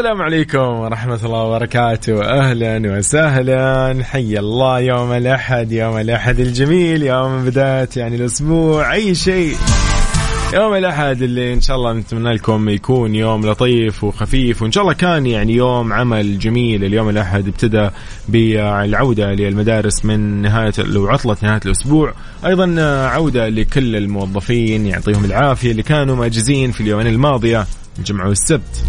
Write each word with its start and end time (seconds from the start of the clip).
السلام 0.00 0.22
عليكم 0.22 0.58
ورحمة 0.58 1.18
الله 1.24 1.42
وبركاته. 1.42 2.24
أهلا 2.24 2.98
وسهلا. 2.98 3.98
حي 4.04 4.38
الله 4.38 4.80
يوم 4.80 5.12
الأحد 5.12 5.72
يوم 5.72 5.96
الأحد 5.96 6.40
الجميل 6.40 7.02
يوم 7.02 7.44
بداية 7.44 7.88
يعني 7.96 8.16
الأسبوع. 8.16 8.92
أي 8.92 9.14
شيء. 9.14 9.56
يوم 10.54 10.74
الأحد 10.74 11.22
اللي 11.22 11.54
إن 11.54 11.60
شاء 11.60 11.76
الله 11.76 11.92
نتمنى 11.92 12.34
لكم 12.34 12.68
يكون 12.68 13.14
يوم 13.14 13.46
لطيف 13.46 14.04
وخفيف. 14.04 14.62
وإن 14.62 14.72
شاء 14.72 14.82
الله 14.82 14.94
كان 14.94 15.26
يعني 15.26 15.54
يوم 15.54 15.92
عمل 15.92 16.38
جميل. 16.38 16.84
اليوم 16.84 17.08
الأحد 17.08 17.48
ابتدى 17.48 17.88
بالعودة 18.28 19.32
للمدارس 19.32 20.04
من 20.04 20.42
نهاية 20.42 20.72
لو 20.78 21.08
عطلة 21.08 21.36
نهاية 21.42 21.60
الأسبوع. 21.66 22.12
أيضا 22.46 22.82
عودة 23.06 23.48
لكل 23.48 23.96
الموظفين 23.96 24.86
يعطيهم 24.86 25.24
العافية 25.24 25.70
اللي 25.70 25.82
كانوا 25.82 26.16
ماجزين 26.16 26.70
في 26.70 26.80
اليومين 26.80 27.06
الماضية. 27.06 27.66
الجمعة 27.98 28.28
والسبت 28.28 28.84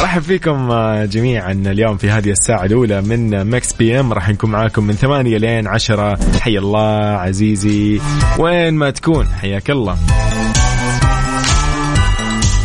أرحب 0.00 0.22
فيكم 0.22 0.72
جميعا 1.04 1.52
اليوم 1.52 1.96
في 1.96 2.10
هذه 2.10 2.30
الساعة 2.30 2.64
الأولى 2.64 3.02
من 3.02 3.50
Mix 3.50 3.72
PM. 3.72 4.12
راح 4.12 4.28
نكون 4.28 4.50
معاكم 4.50 4.84
من 4.84 4.94
ثمانية 4.94 5.38
لين 5.38 5.66
عشرة. 5.66 6.18
حي 6.40 6.58
الله 6.58 6.96
عزيزي. 6.98 8.00
وين 8.38 8.74
ما 8.74 8.90
تكون 8.90 9.26
حياك 9.26 9.70
الله. 9.70 9.96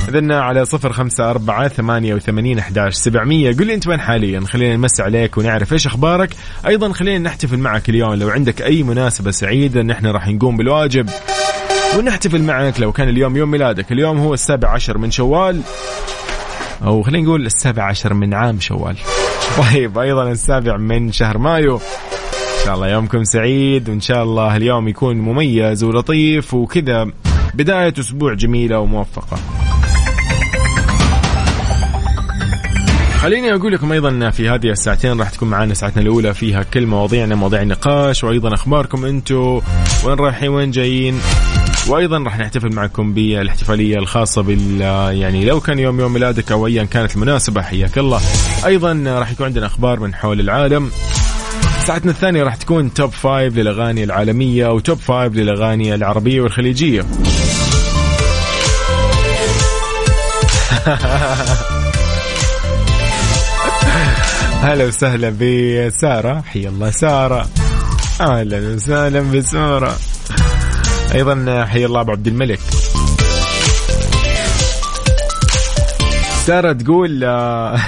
إذن 0.09 0.31
على 0.31 0.65
صفر 0.65 0.93
خمسة 0.93 1.29
أربعة 1.29 1.67
ثمانية 1.67 2.13
وثمانين 2.13 2.59
أحداش 2.59 2.93
سبعمية. 2.93 3.53
قل 3.53 3.67
لي 3.67 3.73
أنت 3.73 3.87
وين 3.87 3.99
حاليا؟ 3.99 4.39
خلينا 4.39 4.75
نمسي 4.75 5.01
عليك 5.01 5.37
ونعرف 5.37 5.73
إيش 5.73 5.87
أخبارك. 5.87 6.29
أيضا 6.67 6.93
خلينا 6.93 7.29
نحتفل 7.29 7.57
معك 7.57 7.89
اليوم. 7.89 8.13
لو 8.13 8.29
عندك 8.29 8.61
أي 8.61 8.83
مناسبة 8.83 9.31
سعيدة 9.31 9.81
نحن 9.81 10.05
راح 10.05 10.27
نقوم 10.27 10.57
بالواجب. 10.57 11.09
ونحتفل 11.97 12.41
معك 12.41 12.79
لو 12.79 12.91
كان 12.91 13.09
اليوم 13.09 13.37
يوم 13.37 13.51
ميلادك. 13.51 13.91
اليوم 13.91 14.17
هو 14.17 14.33
السابع 14.33 14.69
عشر 14.69 14.97
من 14.97 15.11
شوال. 15.11 15.61
أو 16.83 17.03
خلينا 17.03 17.23
نقول 17.27 17.45
السابع 17.45 17.83
عشر 17.83 18.13
من 18.13 18.33
عام 18.33 18.59
شوال. 18.59 18.97
طيب 19.57 19.97
أيضا 19.97 20.31
السابع 20.31 20.77
من 20.77 21.11
شهر 21.11 21.37
مايو. 21.37 21.75
إن 21.75 22.65
شاء 22.65 22.75
الله 22.75 22.87
يومكم 22.87 23.23
سعيد 23.23 23.89
وإن 23.89 24.01
شاء 24.01 24.23
الله 24.23 24.55
اليوم 24.55 24.87
يكون 24.87 25.17
مميز 25.17 25.83
ولطيف 25.83 26.53
وكذا. 26.53 27.11
بداية 27.53 27.93
أسبوع 27.99 28.33
جميلة 28.33 28.79
وموفقة. 28.79 29.37
خليني 33.19 33.53
أقول 33.53 33.73
لكم 33.73 33.91
أيضا 33.91 34.29
في 34.29 34.49
هذه 34.49 34.67
الساعتين 34.67 35.19
راح 35.19 35.29
تكون 35.29 35.49
معنا 35.49 35.73
ساعتنا 35.73 36.01
الأولى 36.01 36.33
فيها 36.33 36.63
كل 36.63 36.85
مواضيعنا 36.85 37.35
مواضيع 37.35 37.61
النقاش 37.61 38.23
وأيضا 38.23 38.53
أخباركم 38.53 39.05
أنتم 39.05 39.61
وين 40.05 40.15
رايحين 40.19 40.49
وين 40.49 40.71
جايين؟ 40.71 41.19
وأيضا 41.87 42.17
راح 42.17 42.39
نحتفل 42.39 42.75
معكم 42.75 43.13
بالاحتفالية 43.13 43.95
الخاصة 43.95 44.41
بال 44.41 44.81
يعني 45.21 45.45
لو 45.45 45.59
كان 45.59 45.79
يوم 45.79 45.99
يوم 45.99 46.13
ميلادك 46.13 46.51
أو 46.51 46.67
ايا 46.67 46.83
كانت 46.83 47.15
المناسبة 47.15 47.61
حياك 47.61 47.97
الله. 47.97 48.21
أيضا 48.65 49.03
راح 49.07 49.31
يكون 49.31 49.45
عندنا 49.45 49.65
أخبار 49.65 49.99
من 49.99 50.15
حول 50.15 50.39
العالم. 50.39 50.91
ساعتنا 51.85 52.11
الثانية 52.11 52.43
راح 52.43 52.55
تكون 52.55 52.93
top 52.93 53.11
five 53.11 53.55
للأغاني 53.55 54.03
العالمية 54.03 54.67
و 54.67 54.75
top 54.75 54.97
five 54.97 55.33
للأغاني 55.33 55.95
العربية 55.95 56.41
والخليجية. 56.41 57.05
هلا 64.61 64.85
وسهلا 64.85 65.33
بسارة. 65.39 66.41
حي 66.41 66.67
الله 66.67 66.91
سارة. 66.91 67.49
أهلا 68.21 68.73
وسهلا 68.75 69.21
بسارة. 69.21 69.97
أيضا 71.13 71.65
حي 71.65 71.85
الله 71.85 72.01
أبو 72.01 72.11
عبد 72.11 72.27
الملك. 72.27 72.59
سارة 76.45 76.73
تقول 76.73 77.23
آه، 77.23 77.79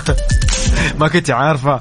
ما 1.00 1.08
كنت 1.08 1.30
عارفة. 1.30 1.80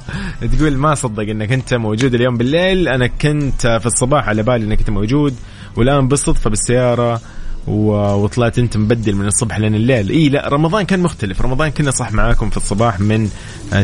تقول 0.58 0.78
ما 0.78 0.96
صدق 0.96 1.20
إنك 1.24 1.52
أنت 1.52 1.74
موجود 1.74 2.14
اليوم 2.14 2.38
بالليل. 2.38 2.88
أنا 2.88 3.08
كنت 3.08 3.68
في 3.68 3.86
الصباح 3.86 4.28
على 4.28 4.44
بالي 4.44 4.66
إنك 4.66 4.80
أنت 4.80 4.90
موجود 4.90 5.36
والآن 5.76 6.08
بالصدفه 6.08 6.50
بالسيارة. 6.50 7.22
وطلعت 7.68 8.60
انت 8.60 8.78
مبدل 8.78 9.16
من 9.16 9.26
الصبح 9.26 9.60
لين 9.60 9.76
الليل. 9.76 10.10
إي 10.10 10.30
لا 10.30 10.50
رمضان 10.50 10.86
كان 10.86 11.00
مختلف. 11.00 11.42
رمضان 11.42 11.70
كنا 11.70 11.92
صح 11.92 12.12
معاكم 12.12 12.50
في 12.50 12.58
الصباح 12.58 13.00
من 13.00 13.30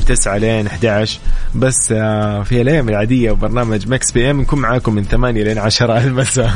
9 0.05 0.37
لين 0.37 0.67
11 0.67 1.19
بس 1.55 1.91
آه، 1.91 2.43
في 2.43 2.61
الأيام 2.61 2.89
العادية 2.89 3.31
وبرنامج 3.31 3.87
Mix 3.87 4.11
PM 4.11 4.41
نكون 4.41 4.59
معاكم 4.59 4.93
من 4.95 5.03
8 5.03 5.43
لين 5.43 5.57
10 5.57 5.97
المساء. 5.97 6.51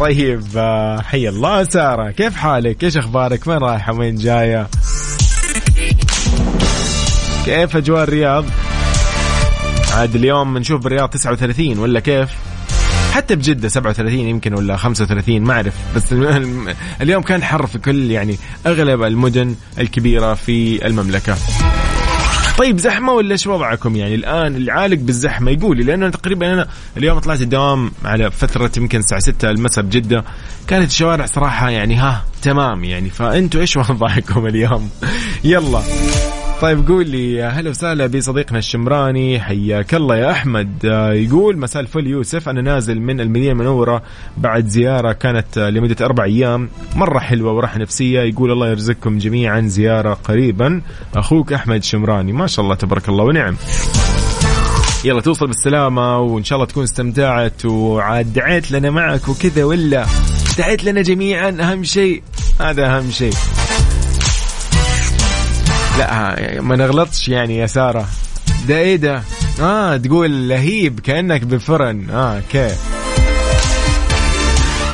طيب 0.00 0.42
آه، 0.56 1.00
حي 1.02 1.28
الله 1.28 1.64
سارة. 1.64 2.10
كيف 2.10 2.36
حالك؟ 2.36 2.84
إيش 2.84 2.96
أخبارك؟ 2.96 3.46
وين 3.46 3.58
رايحة؟ 3.58 3.92
وين 3.92 4.14
جاية؟ 4.14 4.68
كيف 7.44 7.76
أجواء 7.76 8.02
الرياض؟ 8.02 8.44
عاد 9.92 10.14
اليوم 10.14 10.58
نشوف 10.58 10.82
بالرياض 10.82 11.08
39 11.08 11.78
ولا 11.78 12.00
كيف؟ 12.00 12.28
حتى 13.10 13.36
بجدة 13.36 13.68
37 13.68 14.18
يمكن 14.18 14.54
ولا 14.54 14.76
35 14.76 15.40
ما 15.40 15.54
أعرف. 15.54 15.74
بس 15.96 16.12
اليوم 17.02 17.22
كان 17.22 17.42
حر 17.42 17.66
في 17.66 17.78
كل 17.78 18.10
يعني 18.10 18.36
أغلب 18.66 19.02
المدن 19.02 19.54
الكبيرة 19.78 20.34
في 20.34 20.86
المملكة. 20.86 21.36
طيب 22.58 22.78
زحمة 22.78 23.12
ولا 23.12 23.32
إيش 23.32 23.46
وضعكم 23.46 23.96
يعني؟ 23.96 24.14
الآن 24.14 24.56
اللي 24.56 24.72
عالق 24.72 24.96
بالزحمة 24.98 25.50
يقول 25.50 25.76
لي 25.76 25.82
لأنه 25.82 26.08
تقريبا 26.08 26.52
أنا 26.52 26.68
اليوم 26.96 27.18
طلعت 27.18 27.40
الدوام 27.40 27.92
على 28.04 28.30
فترة 28.30 28.70
يمكن 28.76 28.98
الساعة 28.98 29.20
6 29.20 29.50
المساء 29.50 29.84
بجدة. 29.84 30.24
كانت 30.68 30.90
الشوارع 30.90 31.26
صراحة 31.26 31.70
يعني 31.70 31.96
ها 31.96 32.24
تمام 32.42 32.84
يعني 32.84 33.10
فأنتوا 33.10 33.60
إيش 33.60 33.76
وضعكم 33.90 34.46
اليوم؟ 34.46 34.90
يلا. 35.44 35.82
طيب 36.60 36.88
قول 36.88 37.08
لي 37.08 37.42
هلا 37.42 37.70
وسهلا 37.70 38.06
بصديقنا 38.06 38.58
الشمراني. 38.58 39.40
حياك 39.40 39.94
الله 39.94 40.16
يا 40.16 40.30
أحمد. 40.30 40.86
آه، 40.86 41.12
يقول 41.12 41.58
مساء 41.58 41.82
الفل 41.82 42.06
يوسف 42.06 42.48
أنا 42.48 42.60
نازل 42.60 43.00
من 43.00 43.20
المدينة 43.20 43.52
المنورة 43.52 44.02
بعد 44.36 44.66
زيارة 44.66 45.12
كانت 45.12 45.58
لمدة 45.58 46.06
أربع 46.06 46.24
أيام. 46.24 46.68
مرة 46.96 47.18
حلوة 47.18 47.52
وراحة 47.52 47.78
نفسية. 47.78 48.20
يقول 48.20 48.52
الله 48.52 48.68
يرزقكم 48.70 49.18
جميعا 49.18 49.60
زيارة 49.60 50.14
قريبا. 50.14 50.80
أخوك 51.14 51.52
أحمد 51.52 51.84
شمراني 51.84 52.32
ما 52.32 52.46
شاء 52.46 52.64
الله 52.64 52.74
تبارك 52.74 53.08
الله 53.08 53.24
ونعم. 53.24 53.56
يلا 55.04 55.20
توصل 55.20 55.46
بالسلامة 55.46 56.18
وإن 56.18 56.44
شاء 56.44 56.56
الله 56.56 56.66
تكون 56.66 56.82
استمتعت. 56.82 57.64
وعاد 57.64 58.32
دعيت 58.32 58.72
لنا 58.72 58.90
معك 58.90 59.28
وكذا 59.28 59.64
ولا؟ 59.64 60.06
دعيت 60.58 60.84
لنا 60.84 61.02
جميعا 61.02 61.56
أهم 61.60 61.84
شيء. 61.84 62.22
هذا 62.60 62.96
أهم 62.96 63.10
شيء. 63.10 63.34
لا 66.00 66.60
ما 66.60 66.76
نغلطش 66.76 67.28
يعني 67.28 67.56
يا 67.56 67.66
سارة. 67.66 68.06
ده 68.68 68.78
إيه 68.78 68.96
ده؟ 68.96 69.22
آه 69.60 69.96
تقول 69.96 70.48
لهيب 70.48 71.00
كأنك 71.00 71.44
بفرن. 71.44 72.10
آه 72.10 72.40
كيف 72.52 72.78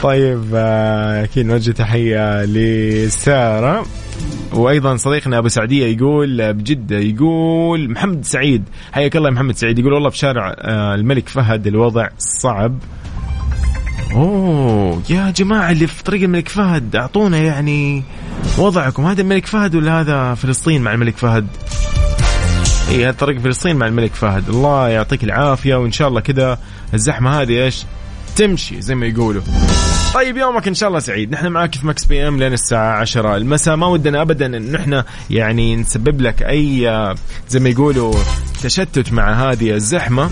طيب 0.03 0.45
آه، 0.55 1.25
أكيد 1.25 1.47
نوجه 1.47 1.71
تحية 1.71 2.45
لسارة. 2.45 3.87
وأيضا 4.53 4.97
صديقنا 4.97 5.39
أبو 5.39 5.49
سعدية 5.49 5.87
يقول 5.97 6.53
بجدة 6.53 6.99
يقول 6.99 7.91
محمد 7.91 8.25
سعيد 8.25 8.65
حياك 8.93 9.17
الله 9.17 9.29
يا 9.29 9.35
محمد 9.35 9.57
سعيد 9.57 9.79
يقول 9.79 9.93
والله 9.93 10.09
بشارع 10.11 10.55
آه، 10.59 10.95
الملك 10.95 11.29
فهد 11.29 11.67
الوضع 11.67 12.09
صعب. 12.19 12.79
أوه 14.13 15.03
يا 15.11 15.31
جماعة 15.31 15.71
اللي 15.73 15.87
في 15.87 16.05
طريق 16.05 16.23
الملك 16.23 16.49
فهد 16.49 16.97
أعطونا 16.97 17.39
يعني 17.39 18.03
وضعكم. 18.59 19.07
هذا 19.07 19.21
الملك 19.21 19.47
فهد 19.47 19.75
ولا 19.75 20.01
هذا 20.01 20.35
فلسطين 20.35 20.83
مع 20.83 20.95
الملك 20.95 21.17
فهد؟ 21.17 21.47
اي 22.89 23.05
هذا 23.05 23.17
طريق 23.17 23.39
فلسطين 23.39 23.77
مع 23.77 23.87
الملك 23.87 24.15
فهد. 24.15 24.49
الله 24.49 24.89
يعطيك 24.89 25.25
العافية 25.25 25.75
وإن 25.75 25.93
شاء 25.93 26.09
الله 26.09 26.21
كذا 26.21 26.59
الزحمة 26.95 27.41
هذه 27.41 27.65
إيش؟ 27.65 27.85
تمشي 28.37 28.81
زي 28.83 28.95
ما 28.95 29.07
يقولوا. 29.07 29.43
طيب 30.15 30.37
يومك 30.37 30.69
إن 30.69 30.75
شاء 30.75 30.89
الله 30.89 31.01
سعيد. 31.01 31.33
نحن 31.33 31.47
معاك 31.47 31.75
في 31.75 31.87
Mix 31.87 32.05
PM 32.05 32.39
لين 32.39 32.53
الساعة 32.53 33.01
10 33.01 33.37
المساء 33.37 33.77
ما 33.77 33.87
ودنا 33.87 34.23
ابدا 34.23 34.47
إن 34.47 34.73
نحن 34.73 35.03
يعني 35.31 35.77
نسبب 35.77 36.21
لك 36.21 36.43
أي 36.43 37.15
زي 37.49 37.61
ما 37.61 37.69
يقولوا 37.69 38.15
تشتت 38.63 39.13
مع 39.13 39.51
هذه 39.51 39.71
الزحمة. 39.71 40.31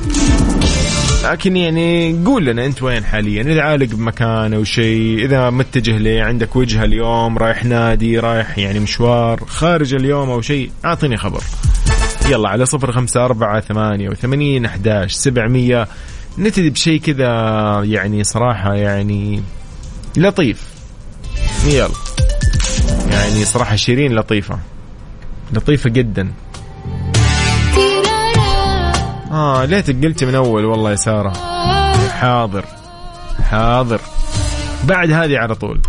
لكن 1.24 1.56
يعني 1.56 2.22
قول 2.24 2.44
لنا 2.44 2.66
أنت 2.66 2.82
وين 2.82 3.04
حاليا؟ 3.04 3.42
إذا 3.42 3.62
عالق 3.62 3.86
بمكان 3.94 4.54
أو 4.54 4.64
شيء 4.64 5.24
إذا 5.24 5.50
متجه 5.50 5.98
لي 5.98 6.20
عندك 6.20 6.56
وجهة 6.56 6.84
اليوم 6.84 7.38
رايح 7.38 7.64
نادي 7.64 8.18
رايح 8.18 8.58
يعني 8.58 8.80
مشوار 8.80 9.44
خارج 9.46 9.94
اليوم 9.94 10.30
أو 10.30 10.40
شيء 10.40 10.70
أعطيني 10.84 11.16
خبر. 11.16 11.42
يلا 12.28 12.48
على 12.48 12.66
صفر 12.66 12.92
خمسة 12.92 13.24
أربعة 13.24 13.60
ثمانية 13.60 14.08
وثمانين 14.08 14.64
أحداش 14.64 15.12
سبعمية. 15.12 15.88
نبتدي 16.38 16.70
بشيء 16.70 17.00
كذا 17.00 17.28
يعني 17.84 18.24
صراحة 18.24 18.74
يعني 18.74 19.42
لطيف. 20.16 20.62
يلا. 21.66 21.88
يعني 23.10 23.44
صراحة 23.44 23.76
شيرين 23.76 24.14
لطيفة. 24.14 24.58
لطيفة 25.52 25.90
جدا. 25.90 26.32
آه 29.34 29.64
ليتك 29.64 30.04
قلت 30.04 30.24
من 30.24 30.34
أول 30.34 30.64
والله 30.64 30.90
يا 30.90 30.96
سارة. 30.96 31.32
حاضر. 32.08 32.64
حاضر. 33.50 34.00
بعد 34.84 35.10
هذه 35.10 35.38
على 35.38 35.54
طول. 35.54 35.80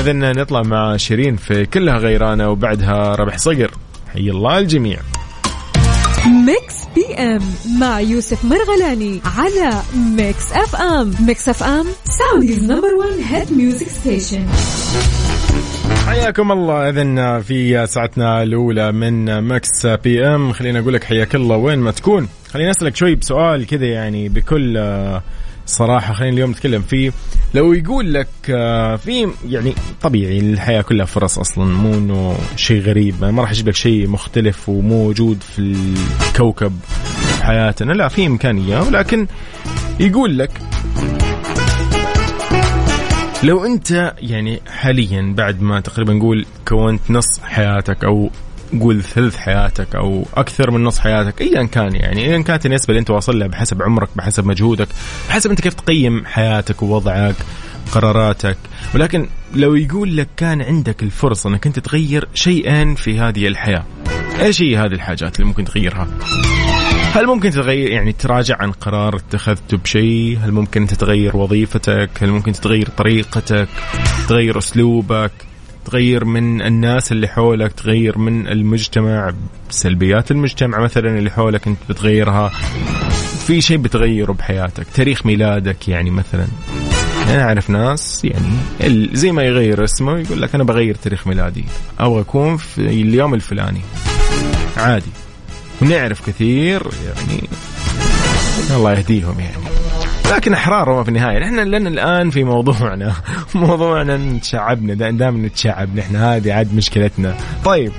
اذا 0.00 0.12
نطلع 0.12 0.62
مع 0.62 0.96
شيرين 0.96 1.36
في 1.36 1.66
كلها 1.66 1.98
غيرانة 1.98 2.50
وبعدها 2.50 3.14
ربح 3.14 3.38
صقر. 3.38 3.70
حي 4.12 4.30
الله 4.30 4.58
الجميع. 4.58 4.98
ميكس 6.26 6.74
بي 6.94 7.14
إم 7.14 7.42
مع 7.80 8.00
يوسف 8.00 8.44
مرغلاني 8.44 9.20
على 9.36 9.82
Mix 9.96 10.52
FM. 10.52 11.14
Mix 11.20 11.48
FM 11.48 11.86
Saudi's 12.04 12.62
number 12.64 12.94
1 12.94 13.10
hit 13.28 13.52
music 13.52 13.88
station 13.88 14.46
حياكم 16.06 16.52
الله 16.52 16.88
إذن 16.88 17.40
في 17.40 17.86
ساعتنا 17.86 18.42
الأولى 18.42 18.92
من 18.92 19.44
Mix 19.48 19.86
PM 19.86 20.52
خليني 20.52 20.78
أقول 20.78 20.94
لك 20.94 21.04
حياك 21.04 21.34
الله 21.34 21.56
وين 21.56 21.78
ما 21.78 21.90
تكون. 21.90 22.28
خليني 22.50 22.70
أسألك 22.70 22.96
شوي 22.96 23.14
بسؤال 23.14 23.66
كذا 23.66 23.86
يعني 23.86 24.28
بكل 24.28 24.78
صراحة. 25.66 26.14
خلينا 26.14 26.34
اليوم 26.34 26.50
نتكلم 26.50 26.82
فيه. 26.82 27.12
لو 27.54 27.72
يقول 27.72 28.14
لك 28.14 28.28
في 29.04 29.28
يعني 29.48 29.74
طبيعي 30.02 30.38
الحياة 30.38 30.82
كلها 30.82 31.06
فرص 31.06 31.38
أصلا 31.38 31.64
مو 31.64 31.94
إنه 31.94 32.38
شيء 32.56 32.80
غريب. 32.82 33.24
ما 33.24 33.42
راح 33.42 33.50
أجيب 33.50 33.68
لك 33.68 33.74
شيء 33.74 34.08
مختلف 34.08 34.68
وموجود 34.68 35.42
في 35.42 35.58
الكوكب 35.58 36.72
حياتنا. 37.42 37.92
لا 37.92 38.08
في 38.08 38.26
إمكانية. 38.26 38.80
ولكن 38.80 39.26
يقول 40.00 40.38
لك 40.38 40.50
لو 43.44 43.64
انت 43.64 44.14
يعني 44.18 44.60
حاليا 44.66 45.34
بعد 45.36 45.62
ما 45.62 45.80
تقريبا 45.80 46.14
نقول 46.14 46.46
كونت 46.68 47.10
نص 47.10 47.40
حياتك 47.40 48.04
أو 48.04 48.30
قول 48.80 49.02
ثلث 49.02 49.36
حياتك 49.36 49.94
أو 49.94 50.26
أكثر 50.34 50.70
من 50.70 50.84
نص 50.84 50.98
حياتك 50.98 51.40
ايا 51.40 51.64
كان 51.64 51.94
يعني 51.94 52.24
ايا 52.24 52.42
كانت 52.42 52.66
النسبة 52.66 52.88
اللي 52.88 53.00
أنت 53.00 53.10
واصل 53.10 53.38
لها 53.38 53.46
بحسب 53.46 53.82
عمرك 53.82 54.08
بحسب 54.16 54.46
مجهودك 54.46 54.88
بحسب 55.28 55.50
أنت 55.50 55.60
كيف 55.60 55.74
تقيم 55.74 56.24
حياتك 56.26 56.82
ووضعك 56.82 57.36
قراراتك. 57.92 58.56
ولكن 58.94 59.28
لو 59.54 59.74
يقول 59.74 60.16
لك 60.16 60.28
كان 60.36 60.62
عندك 60.62 61.02
الفرصة 61.02 61.50
إنك 61.50 61.66
أنت 61.66 61.78
تغير 61.78 62.28
شيئين 62.34 62.94
في 62.94 63.18
هذه 63.18 63.46
الحياة 63.46 63.84
إيش 64.40 64.62
هي 64.62 64.76
هذه 64.76 64.92
الحاجات 64.92 65.36
اللي 65.36 65.46
ممكن 65.46 65.64
تغيرها؟ 65.64 66.08
هل 67.14 67.26
ممكن 67.26 67.50
تغير 67.50 67.90
يعني 67.90 68.12
تراجع 68.12 68.56
عن 68.60 68.72
قرار 68.72 69.16
اتخذته 69.16 69.76
بشيء؟ 69.76 70.38
هل 70.42 70.52
ممكن 70.52 70.80
أنت 70.80 70.94
تغير 70.94 71.36
وظيفتك؟ 71.36 72.10
هل 72.20 72.30
ممكن 72.30 72.52
تغير 72.52 72.88
طريقتك؟ 72.88 73.68
تغير 74.28 74.58
أسلوبك؟ 74.58 75.30
تغير 75.84 76.24
من 76.24 76.62
الناس 76.62 77.12
اللي 77.12 77.28
حولك؟ 77.28 77.72
تغير 77.72 78.18
من 78.18 78.48
المجتمع؟ 78.48 79.34
سلبيات 79.70 80.30
المجتمع 80.30 80.80
مثلا 80.80 81.18
اللي 81.18 81.30
حولك 81.30 81.66
أنت 81.66 81.78
بتغيرها؟ 81.88 82.48
في 83.46 83.60
شيء 83.60 83.76
بتغيره 83.76 84.32
بحياتك؟ 84.32 84.86
تاريخ 84.94 85.26
ميلادك 85.26 85.88
يعني 85.88 86.10
مثلا. 86.10 86.46
أنا 87.28 87.42
أعرف 87.42 87.70
ناس 87.70 88.24
يعني 88.24 89.08
زي 89.12 89.32
ما 89.32 89.42
يغير 89.42 89.84
اسمه 89.84 90.18
يقول 90.18 90.42
لك 90.42 90.54
أنا 90.54 90.64
بغير 90.64 90.94
تاريخ 90.94 91.26
ميلادي. 91.26 91.64
أبغى 91.98 92.20
أكون 92.20 92.56
في 92.56 92.78
اليوم 92.78 93.34
الفلاني. 93.34 93.80
عادي. 94.76 95.23
ونعرف 95.82 96.26
كثير 96.26 96.82
يعني 97.04 97.48
الله 98.70 98.92
يهديهم 98.92 99.40
يعني. 99.40 99.64
لكن 100.32 100.52
إحرار 100.52 100.90
هم 100.90 101.02
في 101.02 101.08
النهاية 101.08 101.38
نحن 101.38 101.58
لنا 101.58 101.88
الآن 101.88 102.30
في 102.30 102.44
موضوعنا 102.44 103.14
موضوعنا 103.54 104.16
نتشعبنا 104.16 104.94
دائما 104.94 105.48
نتشعب 105.48 105.96
نحن 105.96 106.16
هذه 106.16 106.52
عاد 106.52 106.74
مشكلتنا. 106.74 107.36
طيب 107.64 107.92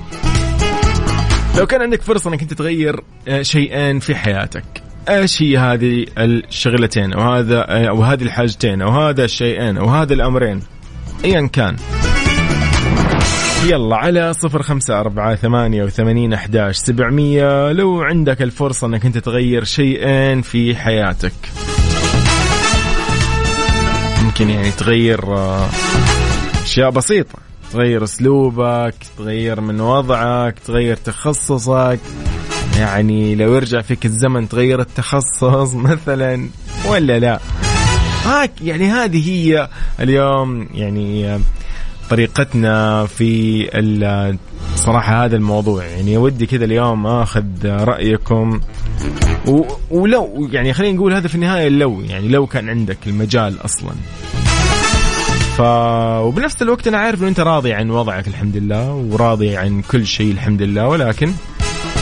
لو 1.58 1.66
كان 1.66 1.82
عندك 1.82 2.02
فرصة 2.02 2.30
إنك 2.30 2.42
أنت 2.42 2.54
تغير 2.54 3.04
آه، 3.28 3.42
شيئين 3.42 4.00
في 4.00 4.16
حياتك 4.16 4.64
إيش 5.10 5.42
هي 5.42 5.58
هذه 5.58 6.06
الشغلتين 6.18 7.14
أو 7.14 7.34
هذا 7.34 7.60
أو 7.60 8.04
هذه 8.04 8.24
الحاجتين 8.24 8.82
أو 8.82 8.90
هذا 8.90 9.26
الشيئين 9.26 9.78
أو 9.78 9.90
هذا 9.90 10.14
الأمرين؟ 10.14 10.60
ايا 11.26 11.50
كان. 11.54 11.76
يلا 13.70 13.96
على 13.96 14.34
صفر 14.34 14.62
خمسة 14.62 15.00
أربعة 15.00 15.36
ثمانية 15.36 15.84
وثمانين 15.84 16.34
أحداش 16.34 16.78
سبعمية. 16.78 17.72
لو 17.72 18.02
عندك 18.02 18.42
الفرصة 18.42 18.88
أنك 18.88 19.06
أنت 19.06 19.18
تغير 19.18 19.64
شيئين 19.64 20.42
في 20.42 20.76
حياتك. 20.76 21.34
ممكن 24.24 24.50
يعني 24.50 24.72
تغير 24.72 25.38
آه، 25.38 25.68
أشياء 26.64 26.90
بسيطة. 26.90 27.40
تغير 27.72 28.04
أسلوبك 28.04 28.96
تغير 29.18 29.62
من 29.62 29.82
وضعك 29.82 30.60
تغير 30.60 30.96
تخصصك. 30.96 32.00
يعني 32.78 33.36
لو 33.36 33.56
يرجع 33.56 33.82
فيك 33.82 34.06
الزمن 34.06 34.50
تغير 34.50 34.82
التخصص 34.82 35.74
مثلا 35.90 36.50
ولا 36.88 37.20
لا؟ 37.20 37.40
هاك 38.26 38.62
يعني 38.62 38.88
هذه 38.88 39.30
هي 39.30 39.70
اليوم 40.00 40.68
يعني 40.74 41.28
آه، 41.28 41.40
طريقتنا 42.10 43.06
في 43.06 43.68
صراحة 44.76 45.26
هذا 45.26 45.36
الموضوع 45.36 45.86
يعني 45.86 46.18
ودي 46.18 46.46
كذا 46.46 46.66
اليوم 46.66 47.08
آخذ 47.08 47.46
رأيكم 47.66 48.60
و... 49.48 49.62
ولو 49.92 50.50
يعني 50.52 50.74
خلينا 50.74 50.98
نقول 50.98 51.14
هذا 51.14 51.28
في 51.28 51.36
النهاية 51.36 51.70
لو 51.70 52.02
يعني 52.02 52.28
لو 52.28 52.48
كان 52.48 52.70
عندك 52.70 52.98
المجال 53.08 53.66
أصلا 53.66 53.92
ف 55.58 55.62
وبنفس 56.22 56.62
الوقت 56.62 56.88
أنا 56.88 56.98
عارف 56.98 57.20
إنه 57.22 57.28
أنت 57.28 57.40
راضي 57.40 57.74
عن 57.74 57.90
وضعك 57.90 58.28
الحمد 58.28 58.58
لله 58.58 58.94
وراضي 58.94 59.58
عن 59.58 59.82
كل 59.82 60.08
شيء 60.08 60.32
الحمد 60.32 60.62
لله 60.62 60.88
ولكن 60.88 61.32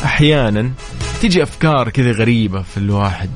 أحيانا 0.05 0.71
تيجي 1.21 1.43
أفكار 1.43 1.89
كذا 1.89 2.11
غريبة 2.11 2.61
في 2.61 2.77
الواحد 2.77 3.29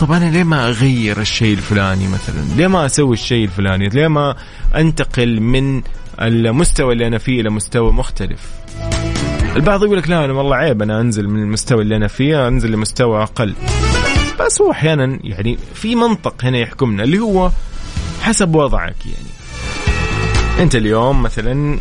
طب 0.00 0.12
أنا 0.12 0.30
ليه 0.30 0.44
ما 0.44 0.68
أغير 0.68 1.20
الشيء 1.20 1.52
الفلاني 1.52 2.08
مثلا؟ 2.08 2.44
ليه 2.56 2.66
ما 2.66 2.86
أسوي 2.86 3.14
الشيء 3.14 3.44
الفلاني؟ 3.44 3.88
ليه 3.88 4.08
ما 4.08 4.36
أنتقل 4.76 5.40
من 5.40 5.82
المستوى 6.20 6.92
اللي 6.92 7.06
أنا 7.06 7.18
فيه 7.18 7.40
إلى 7.40 7.50
مستوى 7.50 7.92
مختلف؟ 7.92 8.50
البعض 9.56 9.84
يقول 9.84 9.98
لك 9.98 10.08
لا 10.08 10.24
أنا 10.24 10.32
والله 10.32 10.56
عيب 10.56 10.82
أنا 10.82 11.00
أنزل 11.00 11.28
من 11.28 11.42
المستوى 11.42 11.82
اللي 11.82 11.96
أنا 11.96 12.06
فيه 12.08 12.48
أنزل 12.48 12.72
لمستوى 12.72 13.22
أقل. 13.22 13.54
بس 14.40 14.60
هو 14.60 14.70
أحيانا 14.70 15.18
يعني 15.24 15.58
في 15.74 15.94
منطق 15.94 16.44
هنا 16.44 16.58
يحكمنا 16.58 17.02
اللي 17.02 17.18
هو 17.18 17.50
حسب 18.22 18.54
وضعك 18.54 18.96
يعني. 19.06 19.28
أنت 20.58 20.74
اليوم 20.74 21.22
مثلا 21.22 21.78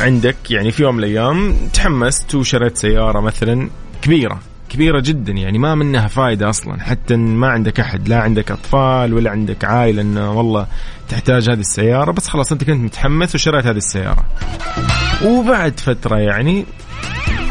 عندك 0.00 0.50
يعني 0.50 0.70
في 0.70 0.82
يوم 0.82 0.94
من 0.96 1.04
الأيام 1.04 1.56
تحمست 1.72 2.34
وشريت 2.34 2.76
سيارة 2.76 3.20
مثلا 3.20 3.68
كبيرة 4.02 4.40
كبيرة 4.76 5.00
جدا 5.00 5.32
يعني 5.32 5.58
ما 5.58 5.74
منها 5.74 6.08
فائده 6.08 6.50
أصلا 6.50 6.80
حتى 6.82 7.16
ما 7.16 7.48
عندك 7.48 7.80
أحد 7.80 8.08
لا 8.08 8.20
عندك 8.20 8.50
أطفال 8.50 9.14
ولا 9.14 9.30
عندك 9.30 9.64
عائلة 9.64 10.02
إنه 10.02 10.32
والله 10.32 10.66
تحتاج 11.08 11.50
هذه 11.50 11.60
السيارة 11.60 12.12
بس 12.12 12.28
خلاص 12.28 12.52
أنت 12.52 12.64
كنت 12.64 12.80
متحمس 12.80 13.34
وشريت 13.34 13.66
هذه 13.66 13.76
السيارة 13.76 14.24
وبعد 15.24 15.80
فترة 15.80 16.16
يعني 16.16 16.66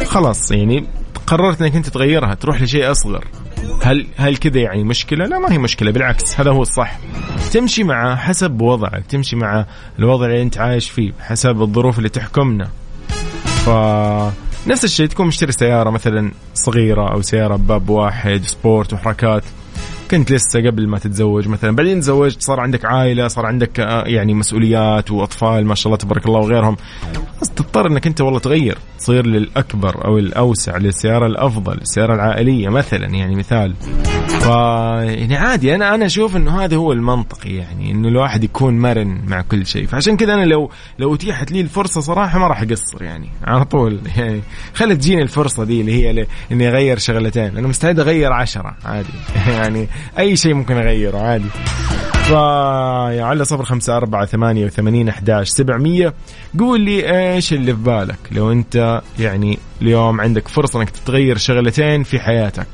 خلاص 0.05 0.51
يعني 0.51 0.87
قررت 1.27 1.61
إنك 1.61 1.75
أنت 1.75 1.89
تغيرها 1.89 2.33
تروح 2.33 2.61
لشيء 2.61 2.91
أصغر 2.91 3.27
هل 3.83 4.07
هل 4.17 4.37
كذا 4.37 4.59
يعني 4.59 4.83
مشكلة؟ 4.83 5.25
لا 5.25 5.39
ما 5.39 5.51
هي 5.51 5.57
مشكلة 5.57 5.91
بالعكس 5.91 6.39
هذا 6.39 6.51
هو 6.51 6.61
الصح. 6.61 6.99
تمشي 7.53 7.83
مع 7.83 8.15
حسب 8.15 8.61
وضعك، 8.61 9.05
تمشي 9.05 9.35
مع 9.35 9.65
الوضع 9.99 10.25
اللي 10.25 10.41
أنت 10.41 10.57
عايش 10.57 10.89
فيه، 10.89 11.11
حسب 11.19 11.61
الظروف 11.61 11.97
اللي 11.97 12.09
تحكمنا. 12.09 12.69
ف 13.45 13.69
نفس 14.67 14.83
الشيء 14.83 15.07
تكون 15.07 15.27
مشتري 15.27 15.51
سيارة 15.51 15.89
مثلا 15.89 16.31
صغيرة 16.53 17.13
أو 17.13 17.21
سيارة 17.21 17.55
باب 17.55 17.89
واحد 17.89 18.43
سبورت 18.43 18.93
وحركات 18.93 19.43
كنت 20.11 20.31
لسه 20.31 20.59
قبل 20.59 20.87
ما 20.87 20.99
تتزوج 20.99 21.47
مثلا. 21.47 21.75
بعدين 21.75 21.99
تزوجت 21.99 22.41
صار 22.41 22.59
عندك 22.59 22.85
عائلة 22.85 23.27
صار 23.27 23.45
عندك 23.45 23.79
آه، 23.79 24.03
يعني 24.07 24.33
مسؤوليات 24.33 25.11
وأطفال 25.11 25.65
ما 25.65 25.75
شاء 25.75 25.87
الله 25.87 25.97
تبارك 25.97 26.25
الله 26.25 26.39
وغيرهم. 26.39 26.77
خلاص 27.35 27.49
تضطر 27.49 27.87
إنك 27.87 28.07
أنت 28.07 28.21
والله 28.21 28.39
تغير 28.39 28.77
تصير 28.99 29.25
للأكبر 29.25 30.05
أو 30.05 30.17
الأوسع 30.17 30.77
للسيارة 30.77 31.25
الأفضل 31.25 31.77
السيارة 31.77 32.15
العائلية 32.15 32.69
مثلا 32.69 33.05
يعني 33.05 33.35
مثال. 33.35 33.73
ف 34.27 34.45
يعني 34.45 35.35
عادي 35.35 35.75
أنا 35.75 35.95
أنا 35.95 36.05
أشوف 36.05 36.35
إنه 36.35 36.63
هذا 36.63 36.75
هو 36.75 36.91
المنطقي 36.91 37.53
يعني 37.53 37.91
إنه 37.91 38.07
الواحد 38.07 38.43
يكون 38.43 38.79
مرن 38.79 39.21
مع 39.27 39.41
كل 39.41 39.65
شيء. 39.65 39.87
فعشان 39.87 40.17
كذا 40.17 40.33
أنا 40.33 40.45
لو 40.45 40.71
لو 40.99 41.15
أتيحت 41.15 41.51
لي 41.51 41.61
الفرصة 41.61 42.01
صراحة 42.01 42.39
ما 42.39 42.47
راح 42.47 42.61
أقصر 42.61 43.03
يعني 43.03 43.29
على 43.43 43.65
طول. 43.65 43.99
يعني 44.17 44.41
خلت 44.73 45.01
تجيني 45.01 45.21
الفرصة 45.21 45.63
دي 45.63 45.81
اللي 45.81 45.93
هي 45.93 46.27
إني 46.51 46.67
أغير 46.67 46.97
شغلتين. 46.97 47.57
أنا 47.57 47.67
مستعد 47.67 47.99
أغير 47.99 48.33
عشرة 48.33 48.75
عادي. 48.85 49.13
يعني 49.59 49.87
أي 50.19 50.35
شيء 50.35 50.53
ممكن 50.53 50.77
أغيره 50.77 51.17
عادي. 51.17 51.49
ف 52.13 52.33
على 53.21 53.45
صفر 53.45 53.63
خمسة 53.63 53.97
أربعة 53.97 54.25
ثمانية 54.25 54.65
وثمانين 54.65 55.09
أحداش 55.09 55.49
سبعمية. 55.49 56.13
قول 56.59 56.81
لي 56.81 57.33
إيش 57.33 57.53
اللي 57.53 57.73
في 57.73 57.81
بالك 57.81 58.19
لو 58.31 58.51
أنت 58.51 59.01
يعني 59.19 59.59
اليوم 59.81 60.21
عندك 60.21 60.47
فرصة 60.47 60.79
أنك 60.79 60.89
تتغير 60.89 61.37
شغلتين 61.37 62.03
في 62.03 62.19
حياتك. 62.19 62.67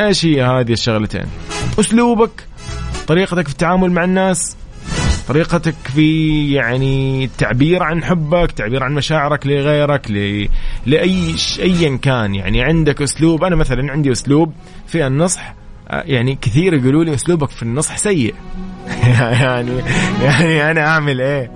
إيش 0.00 0.24
هي 0.24 0.42
هذه 0.42 0.72
الشغلتين؟ 0.72 1.26
أسلوبك 1.80 2.30
طريقتك 3.06 3.46
في 3.46 3.52
التعامل 3.52 3.90
مع 3.92 4.04
الناس 4.04 4.56
طريقتك 5.28 5.74
في 5.94 6.52
يعني 6.52 7.24
التعبير 7.24 7.82
عن 7.82 8.04
حبك 8.04 8.50
تعبير 8.50 8.82
عن 8.82 8.94
مشاعرك 8.94 9.46
لغيرك 9.46 10.10
ل... 10.10 10.48
لأي 10.86 11.34
أيا 11.60 11.96
كان. 11.96 12.34
يعني 12.34 12.62
عندك 12.62 13.02
أسلوب 13.02 13.44
أنا 13.44 13.56
مثلا 13.56 13.92
عندي 13.92 14.12
أسلوب 14.12 14.52
في 14.86 15.06
النصح 15.06 15.54
يعني 15.90 16.38
كثير 16.42 16.74
يقولوا 16.74 17.04
لي 17.04 17.14
أسلوبك 17.14 17.50
في 17.50 17.62
النصح 17.62 17.96
سيء. 17.96 18.34
يعني 19.42 19.72
يعني 20.22 20.70
أنا 20.70 20.86
أعمل 20.86 21.20
إيه؟ 21.20 21.50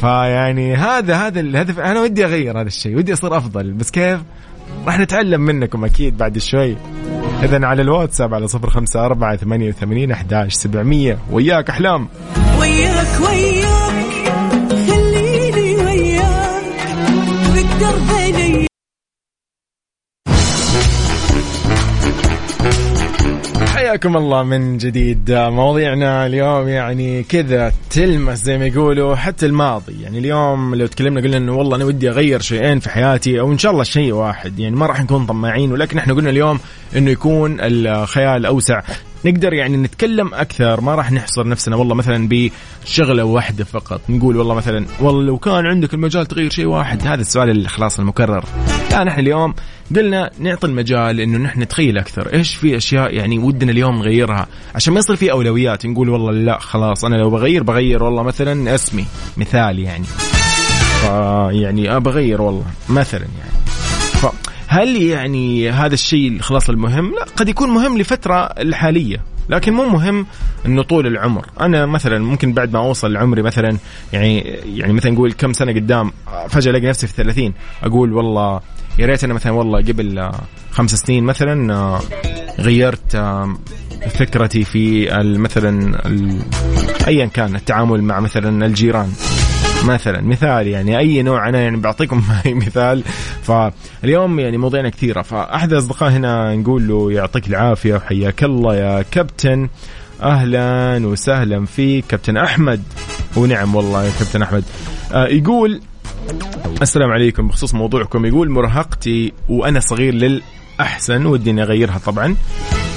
فيعني 0.00 0.74
هذا 0.74 1.16
هذا 1.16 1.40
الهدف 1.40 1.78
أنا 1.78 2.00
ودي 2.00 2.24
أغير 2.24 2.60
هذا 2.60 2.66
الشيء 2.66 2.96
ودي 2.96 3.12
أصير 3.12 3.36
أفضل. 3.36 3.72
بس 3.72 3.90
كيف؟ 3.90 4.20
راح 4.86 4.98
نتعلم 4.98 5.40
منكم 5.40 5.84
أكيد 5.84 6.16
بعد 6.16 6.38
شوي. 6.38 6.76
إذا 7.42 7.66
على 7.66 7.82
الواتساب 7.82 8.34
على 8.34 8.48
صفر 8.48 8.70
خمسة 8.70 9.06
أربعة 9.06 9.36
ثمانية 9.36 9.68
وثمانين 9.68 10.10
أحداش 10.10 10.54
سبعمية. 10.54 11.18
وياك 11.30 11.70
أحلام. 11.70 12.08
وياك 12.60 13.20
وياك 13.20 14.32
خليني 14.88 15.76
وياك. 15.84 16.38
حياكم 23.88 24.16
الله 24.16 24.42
من 24.42 24.78
جديد. 24.78 25.30
مواضيعنا 25.30 26.26
اليوم 26.26 26.68
يعني 26.68 27.22
كذا 27.22 27.72
تلمس 27.90 28.38
زي 28.38 28.58
ما 28.58 28.66
يقولوا 28.66 29.16
حتى 29.16 29.46
الماضي. 29.46 30.02
يعني 30.02 30.18
اليوم 30.18 30.74
لو 30.74 30.86
تكلمنا 30.86 31.20
قلنا 31.20 31.36
إنه 31.36 31.56
والله 31.56 31.76
أنا 31.76 31.84
ودي 31.84 32.10
أغير 32.10 32.40
شيئين 32.40 32.80
في 32.80 32.90
حياتي 32.90 33.40
أو 33.40 33.52
إن 33.52 33.58
شاء 33.58 33.72
الله 33.72 33.82
شيء 33.82 34.12
واحد. 34.12 34.58
يعني 34.58 34.76
ما 34.76 34.86
راح 34.86 35.02
نكون 35.02 35.26
طماعين 35.26 35.72
ولكن 35.72 35.98
إحنا 35.98 36.14
قلنا 36.14 36.30
اليوم 36.30 36.60
إنه 36.96 37.10
يكون 37.10 37.56
الخيال 37.60 38.46
أوسع. 38.46 38.82
نقدر 39.24 39.52
يعني 39.52 39.76
نتكلم 39.76 40.34
أكثر 40.34 40.80
ما 40.80 40.94
راح 40.94 41.12
نحصر 41.12 41.48
نفسنا 41.48 41.76
والله 41.76 41.94
مثلا 41.94 42.28
بشغلة 42.28 43.24
واحدة 43.24 43.64
فقط. 43.64 44.00
نقول 44.08 44.36
والله 44.36 44.54
مثلا 44.54 44.86
والله 45.00 45.22
لو 45.22 45.38
كان 45.38 45.66
عندك 45.66 45.94
المجال 45.94 46.26
تغير 46.26 46.50
شيء 46.50 46.66
واحد. 46.66 47.06
هذا 47.06 47.20
السؤال 47.20 47.50
اللي 47.50 47.68
خلاص 47.68 47.98
المكرر. 47.98 48.44
لا 48.90 49.04
نحن 49.04 49.20
اليوم 49.20 49.54
قلنا 49.96 50.30
نعطي 50.38 50.66
المجال 50.66 51.20
إنه 51.20 51.38
نحن 51.38 51.62
نتخيل 51.62 51.98
أكثر. 51.98 52.32
إيش 52.32 52.54
في 52.54 52.76
أشياء 52.76 53.14
يعني 53.14 53.38
ودنا 53.38 53.72
اليوم 53.72 53.98
نغيرها؟ 53.98 54.46
عشان 54.74 54.92
ما 54.92 54.98
يصير 54.98 55.16
في 55.16 55.30
أولويات. 55.30 55.86
نقول 55.86 56.08
والله 56.08 56.32
لا 56.32 56.58
خلاص 56.58 57.04
أنا 57.04 57.16
لو 57.16 57.30
بغير 57.30 57.62
بغير 57.62 58.02
والله 58.02 58.22
مثلا 58.22 58.74
اسمي 58.74 59.06
مثال 59.36 59.78
يعني. 59.78 60.04
يعني 61.62 61.96
أبغير 61.96 62.42
والله 62.42 62.66
مثلا 62.88 63.26
يعني. 63.38 63.58
هل 64.70 65.02
يعني 65.02 65.70
هذا 65.70 65.94
الشيء 65.94 66.40
خلاص 66.40 66.70
المهم؟ 66.70 67.14
لا 67.14 67.24
قد 67.36 67.48
يكون 67.48 67.70
مهم 67.70 67.98
لفترة 67.98 68.44
الحالية 68.44 69.16
لكن 69.48 69.72
مو 69.72 69.88
مهم 69.88 70.26
إنه 70.66 70.82
طول 70.82 71.06
العمر 71.06 71.46
أنا 71.60 71.86
مثلا 71.86 72.18
ممكن 72.18 72.52
بعد 72.52 72.72
ما 72.72 72.78
أوصل 72.78 73.12
لعمري 73.12 73.42
مثلا 73.42 73.78
يعني 74.12 74.38
يعني 74.74 74.92
مثلا 74.92 75.12
نقول 75.12 75.32
كم 75.32 75.52
سنة 75.52 75.72
قدام 75.72 76.12
فجأة 76.48 76.70
ألاقي 76.70 76.86
نفسي 76.86 77.06
في 77.06 77.12
30 77.12 77.52
أقول 77.82 78.12
والله 78.12 78.60
يا 78.98 79.06
ريت 79.06 79.24
أنا 79.24 79.34
مثلا 79.34 79.52
والله 79.52 79.78
قبل 79.78 80.30
خمس 80.70 80.94
سنين 80.94 81.24
مثلا 81.24 81.98
غيرت 82.60 83.16
فكرتي 84.10 84.64
في 84.64 85.08
مثلا 85.22 86.02
ايا 87.08 87.26
كان 87.26 87.56
التعامل 87.56 88.02
مع 88.02 88.20
مثلا 88.20 88.66
الجيران 88.66 89.12
مثلا 89.84 90.20
مثال 90.20 90.66
يعني 90.66 90.98
أي 90.98 91.22
نوع 91.22 91.48
أنا 91.48 91.60
يعني 91.60 91.76
بعطيكم 91.76 92.22
مثال. 92.66 93.02
فاليوم 93.42 94.40
يعني 94.40 94.58
مواضيعنا 94.58 94.88
كثيرة 94.88 95.22
فأحد 95.22 95.72
الأصدقاء 95.72 96.10
هنا 96.10 96.54
نقول 96.56 96.88
له 96.88 97.12
يعطيك 97.12 97.46
العافية 97.48 97.94
وحياك 97.94 98.44
الله 98.44 98.76
يا 98.76 99.02
كابتن. 99.02 99.68
أهلا 100.22 101.06
وسهلا 101.06 101.66
فيك 101.66 102.04
كابتن 102.06 102.36
أحمد. 102.36 102.82
ونعم 103.36 103.74
والله 103.74 104.04
يا 104.04 104.10
كابتن 104.18 104.42
أحمد. 104.42 104.64
آه 105.12 105.26
يقول 105.26 105.80
السلام 106.82 107.10
عليكم. 107.10 107.48
بخصوص 107.48 107.74
موضوعكم 107.74 108.26
يقول 108.26 108.50
مراهقتي 108.50 109.32
وأنا 109.48 109.80
صغير 109.80 110.14
للاحسن 110.78 111.26
ودي 111.26 111.50
إني 111.50 111.62
أغيرها 111.62 111.98
طبعا. 111.98 112.36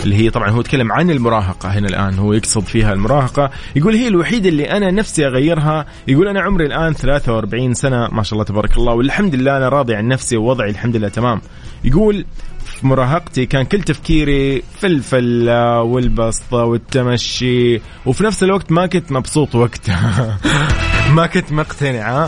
اللي 0.04 0.16
هي 0.16 0.30
طبعا 0.30 0.50
هو 0.50 0.60
يتكلم 0.60 0.92
عن 0.92 1.12
المراهقة. 1.12 1.70
هنا 1.70 1.88
الآن 1.88 2.20
هو 2.20 2.34
يقصد 2.34 2.64
فيها 2.64 2.94
المراهقة. 2.94 3.52
يقول 3.76 3.96
هي 3.96 4.08
الوحيدة 4.08 4.50
اللي 4.50 4.72
أنا 4.72 4.92
نفسي 4.92 5.28
أغيرها. 5.28 5.86
يقول 6.08 6.28
أنا 6.28 6.42
عمري 6.42 6.66
الآن 6.66 6.94
43 6.94 7.74
سنة. 7.74 8.08
ما 8.12 8.24
شاء 8.24 8.34
الله 8.34 8.44
تبارك 8.44 8.78
الله. 8.78 8.94
والحمد 8.94 9.36
لله 9.36 9.58
أنا 9.58 9.70
راضي 9.70 9.96
عن 9.96 10.08
نفسي 10.08 10.38
ووضعي 10.38 10.70
الحمد 10.70 10.96
لله 10.96 11.10
تمام. 11.10 11.42
يقول 11.84 12.26
في 12.66 12.88
مراهقتي 12.88 13.46
كان 13.46 13.66
كل 13.66 13.82
تفكيري 13.82 14.64
في 14.80 14.88
الفلة 14.88 15.82
والبسطة 15.82 16.64
والتمشي. 16.64 17.82
وفي 18.06 18.24
نفس 18.24 18.44
الوقت 18.44 18.72
ما 18.72 18.86
كنت 18.86 19.12
مبسوط 19.12 19.56
وقتها. 19.56 20.38
ما 21.18 21.28
كنت 21.28 21.52
مقتنع. 21.52 22.28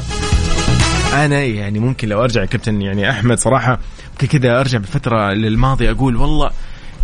أنا 1.13 1.43
يعني 1.43 1.79
ممكن 1.79 2.07
لو 2.10 2.24
أرجع 2.24 2.45
كابتن 2.45 2.81
يعني 2.81 3.10
أحمد 3.10 3.39
صراحة 3.39 3.72
ممكن 3.72 3.83
كذا 4.17 4.60
أرجع 4.60 4.77
بفترة 4.77 5.34
للماضي 5.34 5.91
أقول 5.91 6.15
والله 6.15 6.51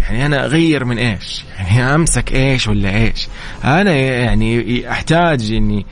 يعني 0.02 0.26
أنا 0.26 0.46
أغير 0.46 0.86
من 0.86 0.98
إيش؟ 0.98 1.46
يعني 1.58 1.96
أمسك 1.96 2.34
إيش 2.34 2.68
ولا 2.68 2.96
إيش؟ 2.96 3.28
أنا 3.64 3.92
يعني 3.92 4.92
أحتاج 4.92 5.52
إني 5.52 5.86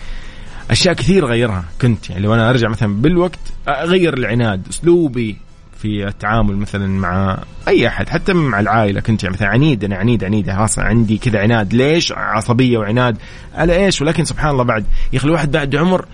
أشياء 0.72 0.94
كثير 0.94 1.26
أغيرها 1.26 1.66
كنت 1.82 2.10
يعني 2.10 2.22
لو 2.22 2.34
أنا 2.34 2.50
أرجع 2.50 2.70
مثلا 2.70 3.02
بالوقت 3.02 3.40
أغير 3.68 4.14
العناد 4.14 4.68
أسلوبي 4.70 5.38
في 5.82 6.08
التعامل 6.08 6.58
مثلا 6.58 6.88
مع 6.88 7.38
أي 7.68 7.88
أحد 7.88 8.10
حتى 8.10 8.34
مع 8.34 8.60
العائلة. 8.60 9.02
كنت 9.02 9.24
يعني 9.24 9.36
مثلا 9.36 9.48
عنيد 9.48 9.84
أنا 9.84 9.96
عنيد 9.96 10.24
عنيد. 10.24 10.52
خلاص 10.52 10.80
عندي 10.80 11.18
كذا 11.18 11.40
عناد. 11.40 11.74
ليش؟ 11.74 12.12
عصبية 12.12 12.78
وعناد. 12.78 13.18
على 13.56 13.86
إيش؟ 13.86 14.02
ولكن 14.02 14.26
سبحان 14.26 14.50
الله 14.50 14.64
بعد 14.64 14.86
يا 15.14 15.18
أخي 15.18 15.28
الواحد 15.28 15.52
بعد 15.52 15.76
عمر 15.76 16.06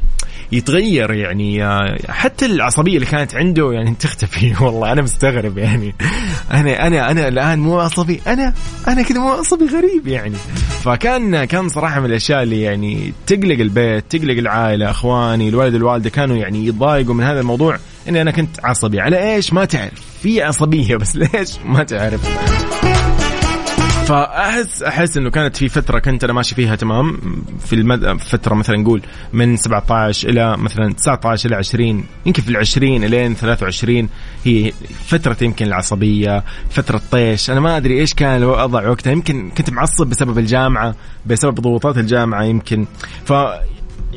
يتغير 0.52 1.14
يعني 1.14 1.66
آه، 1.66 1.98
حتى 2.10 2.46
العصبية 2.46 2.96
اللي 2.96 3.06
كانت 3.06 3.36
عنده 3.36 3.72
يعني 3.74 3.96
تختفي. 4.00 4.54
والله 4.64 4.92
أنا 4.92 5.02
مستغرب 5.02 5.58
يعني. 5.58 5.96
أنا 6.52 6.88
أنا 6.88 7.12
أنا 7.12 7.28
الآن 7.28 7.60
مو 7.60 7.80
عصبي. 7.80 8.22
أنا 8.28 8.54
أنا 8.88 9.02
كذا 9.02 9.20
مو 9.20 9.30
عصبي 9.30 9.66
غريب 9.66 10.08
يعني. 10.08 10.36
فكان 10.84 11.44
كان 11.44 11.70
صراحة 11.70 12.00
من 12.00 12.06
الأشياء 12.06 12.44
اللي 12.44 12.62
يعني 12.62 13.14
تقلق 13.28 13.60
البيت 13.60 14.04
تقلق 14.10 14.38
العائلة 14.38 14.90
إخواني 14.90 15.50
الوالد 15.50 15.74
والوالده 15.74 16.10
كانوا 16.10 16.38
يعني 16.38 16.68
يتضايقوا 16.68 17.14
من 17.14 17.24
هذا 17.24 17.40
الموضوع. 17.40 17.78
إني 18.10 18.22
أنا 18.22 18.32
كنت 18.32 18.66
عصبي. 18.66 19.00
على 19.02 19.34
إيش؟ 19.36 19.54
ما 19.54 19.66
تعرف. 19.66 20.02
في 20.22 20.42
عصبية 20.44 20.96
بس 20.96 21.16
ليش؟ 21.36 21.50
ما 21.66 21.84
تعرف. 21.84 22.22
فاحس 24.08 24.84
أحس 24.84 25.18
إنه 25.18 25.30
كانت 25.30 25.58
في 25.58 25.70
فترة 25.70 26.00
كنت 26.00 26.24
أنا 26.24 26.34
ماشي 26.34 26.56
فيها 26.56 26.76
تمام. 26.76 27.18
في 27.66 27.74
المد... 27.74 28.18
فترة 28.22 28.54
مثلا 28.54 28.78
نقول 28.78 29.02
من 29.34 29.58
17 29.58 30.30
إلى 30.30 30.58
مثلا 30.58 30.94
19 30.94 31.50
إلى 31.50 31.56
20 31.56 32.06
يمكن 32.26 32.42
في 32.44 32.50
ال 32.50 32.58
20 32.58 33.04
الين 33.04 33.36
23 33.36 34.10
هي 34.46 34.72
فترة 35.06 35.38
يمكن 35.42 35.66
العصبية 35.66 36.44
فترة 36.70 37.02
طيش. 37.12 37.50
أنا 37.50 37.60
ما 37.60 37.78
أدري 37.78 38.00
إيش 38.00 38.14
كان 38.14 38.38
الوضع 38.38 38.90
وقتها. 38.90 39.12
يمكن 39.12 39.50
كنت 39.50 39.70
معصب 39.70 40.08
بسبب 40.08 40.38
الجامعة 40.38 40.96
بسبب 41.26 41.56
ضغوطات 41.60 41.98
الجامعة 41.98 42.44
يمكن. 42.44 42.86
ف 43.26 43.34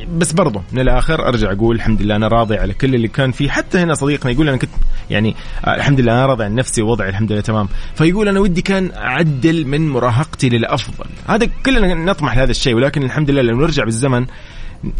بس 0.05 0.31
برضه 0.31 0.61
من 0.71 0.79
الآخر 0.79 1.27
أرجع 1.27 1.51
أقول 1.51 1.75
الحمد 1.75 2.01
لله 2.01 2.15
أنا 2.15 2.27
راضي 2.27 2.57
على 2.57 2.73
كل 2.73 2.95
اللي 2.95 3.07
كان 3.07 3.31
فيه. 3.31 3.49
حتى 3.49 3.77
هنا 3.77 3.93
صديقنا 3.93 4.31
يقول 4.31 4.47
أنا 4.47 4.57
كنت 4.57 4.69
يعني 5.09 5.35
آه، 5.65 5.75
الحمد 5.75 5.99
لله 5.99 6.13
أنا 6.13 6.25
راضي 6.25 6.43
عن 6.43 6.55
نفسي 6.55 6.81
ووضعي 6.81 7.09
الحمد 7.09 7.31
لله 7.31 7.41
تمام. 7.41 7.67
فيقول 7.95 8.27
أنا 8.27 8.39
ودي 8.39 8.61
كان 8.61 8.91
أعدل 8.95 9.65
من 9.65 9.89
مراهقتي 9.89 10.49
للأفضل. 10.49 11.05
هذا 11.27 11.47
كلنا 11.65 11.93
نطمح 11.93 12.37
لهذا 12.37 12.51
الشيء 12.51 12.75
ولكن 12.75 13.03
الحمد 13.03 13.31
لله 13.31 13.41
لو 13.41 13.57
نرجع 13.57 13.83
بالزمن 13.83 14.25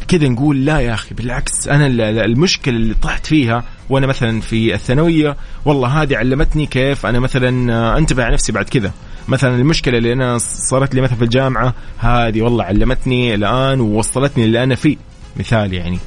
كذا 0.07 0.27
نقول 0.27 0.65
لا 0.65 0.79
يا 0.79 0.93
أخي 0.93 1.15
بالعكس 1.15 1.67
أنا 1.67 1.87
المشكلة 2.25 2.75
اللي 2.75 2.93
طحت 2.93 3.25
فيها 3.25 3.63
وأنا 3.89 4.07
مثلا 4.07 4.41
في 4.41 4.73
الثانوية 4.73 5.37
والله 5.65 6.01
هذه 6.01 6.17
علمتني 6.17 6.65
كيف 6.65 7.05
أنا 7.05 7.19
مثلا 7.19 7.73
آه، 7.73 7.97
أنتبه 7.97 8.23
على 8.23 8.33
نفسي 8.33 8.51
بعد 8.51 8.65
كذا. 8.65 8.91
مثلا 9.27 9.55
المشكلة 9.55 9.97
اللي 9.97 10.13
أنا 10.13 10.37
صارت 10.37 10.95
لي 10.95 11.01
مثلا 11.01 11.15
في 11.15 11.23
الجامعة 11.23 11.73
هذه 11.97 12.41
والله 12.41 12.63
علمتني 12.63 13.35
الآن 13.35 13.79
ووصلتني 13.81 14.43
اللي 14.43 14.63
أنا 14.63 14.75
فيه 14.75 14.97
مثال 15.37 15.73
يعني. 15.73 15.99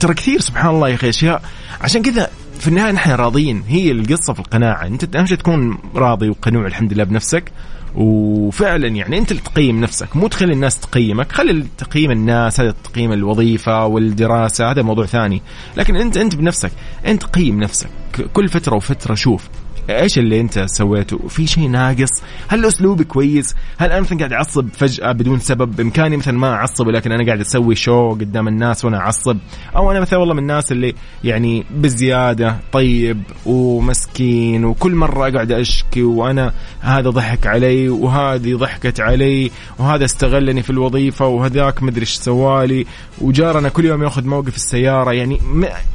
ترى 0.00 0.14
كثير 0.14 0.40
سبحان 0.40 0.74
الله 0.74 0.88
يا 0.88 0.94
أخي 0.94 1.08
أشياء. 1.08 1.42
عشان 1.80 2.02
كذا 2.02 2.30
في 2.58 2.68
النهاية 2.68 2.92
نحن 2.92 3.10
راضيين 3.10 3.62
هي 3.68 3.90
القصة 3.90 4.32
في 4.32 4.40
القناعة. 4.40 4.86
أنت 4.86 5.16
أهم 5.16 5.26
شيء 5.26 5.36
تكون 5.36 5.78
راضي 5.94 6.28
وقنوع 6.28 6.66
الحمد 6.66 6.92
لله 6.92 7.04
بنفسك. 7.04 7.52
وفعلا 7.94 8.88
يعني 8.88 9.18
أنت 9.18 9.30
اللي 9.30 9.42
تقيم 9.42 9.80
نفسك 9.80 10.16
مو 10.16 10.28
تخلي 10.28 10.52
الناس 10.52 10.80
تقيمك 10.80 11.32
خلي 11.32 11.66
تقييم 11.78 12.10
الناس 12.10 12.60
هذا 12.60 12.74
تقييم 12.84 13.12
الوظيفة 13.12 13.86
والدراسة 13.86 14.70
هذا 14.70 14.82
موضوع 14.82 15.06
ثاني. 15.06 15.42
لكن 15.76 15.96
أنت 15.96 16.16
أنت 16.16 16.34
بنفسك 16.36 16.72
أنت 17.06 17.24
قيم 17.24 17.60
نفسك 17.62 17.88
كل 18.32 18.48
فترة 18.48 18.76
وفترة 18.76 19.14
شوف 19.14 19.48
إيش 19.90 20.18
اللي 20.18 20.40
أنت 20.40 20.64
سويته؟ 20.66 21.18
في 21.28 21.46
شيء 21.46 21.68
ناقص؟ 21.68 22.10
هل 22.48 22.66
اسلوبي 22.66 23.04
كويس؟ 23.04 23.54
هل 23.78 23.92
أنا 23.92 24.00
مثلا 24.00 24.18
قاعد 24.18 24.32
أعصب 24.32 24.68
فجأة 24.68 25.12
بدون 25.12 25.38
سبب؟ 25.40 25.76
بإمكاني 25.76 26.16
مثلا 26.16 26.38
ما 26.38 26.52
أعصب 26.54 26.86
ولكن 26.86 27.12
أنا 27.12 27.26
قاعد 27.26 27.40
أسوي 27.40 27.74
شو 27.74 28.10
قدام 28.10 28.48
الناس 28.48 28.84
وأنا 28.84 28.98
أعصب. 28.98 29.38
أو 29.76 29.90
أنا 29.90 30.00
مثلا 30.00 30.18
والله 30.18 30.34
من 30.34 30.40
الناس 30.40 30.72
اللي 30.72 30.94
يعني 31.24 31.64
بزياده 31.70 32.56
طيب 32.72 33.22
ومسكين 33.46 34.64
وكل 34.64 34.94
مرة 34.94 35.28
أقعد 35.28 35.52
أشكي 35.52 36.02
وأنا 36.02 36.52
هذا 36.80 37.10
ضحك 37.10 37.46
علي 37.46 37.88
وهذه 37.88 38.54
ضحكت 38.54 39.00
علي 39.00 39.50
وهذا 39.78 40.04
استغلني 40.04 40.62
في 40.62 40.70
الوظيفة 40.70 41.26
وهذاك 41.26 41.82
مدري 41.82 42.00
إيش 42.00 42.14
سوالي 42.14 42.86
وجارنا 43.20 43.68
كل 43.68 43.84
يوم 43.84 44.02
يأخذ 44.02 44.24
موقف 44.26 44.56
السيارة. 44.56 45.12
يعني 45.12 45.40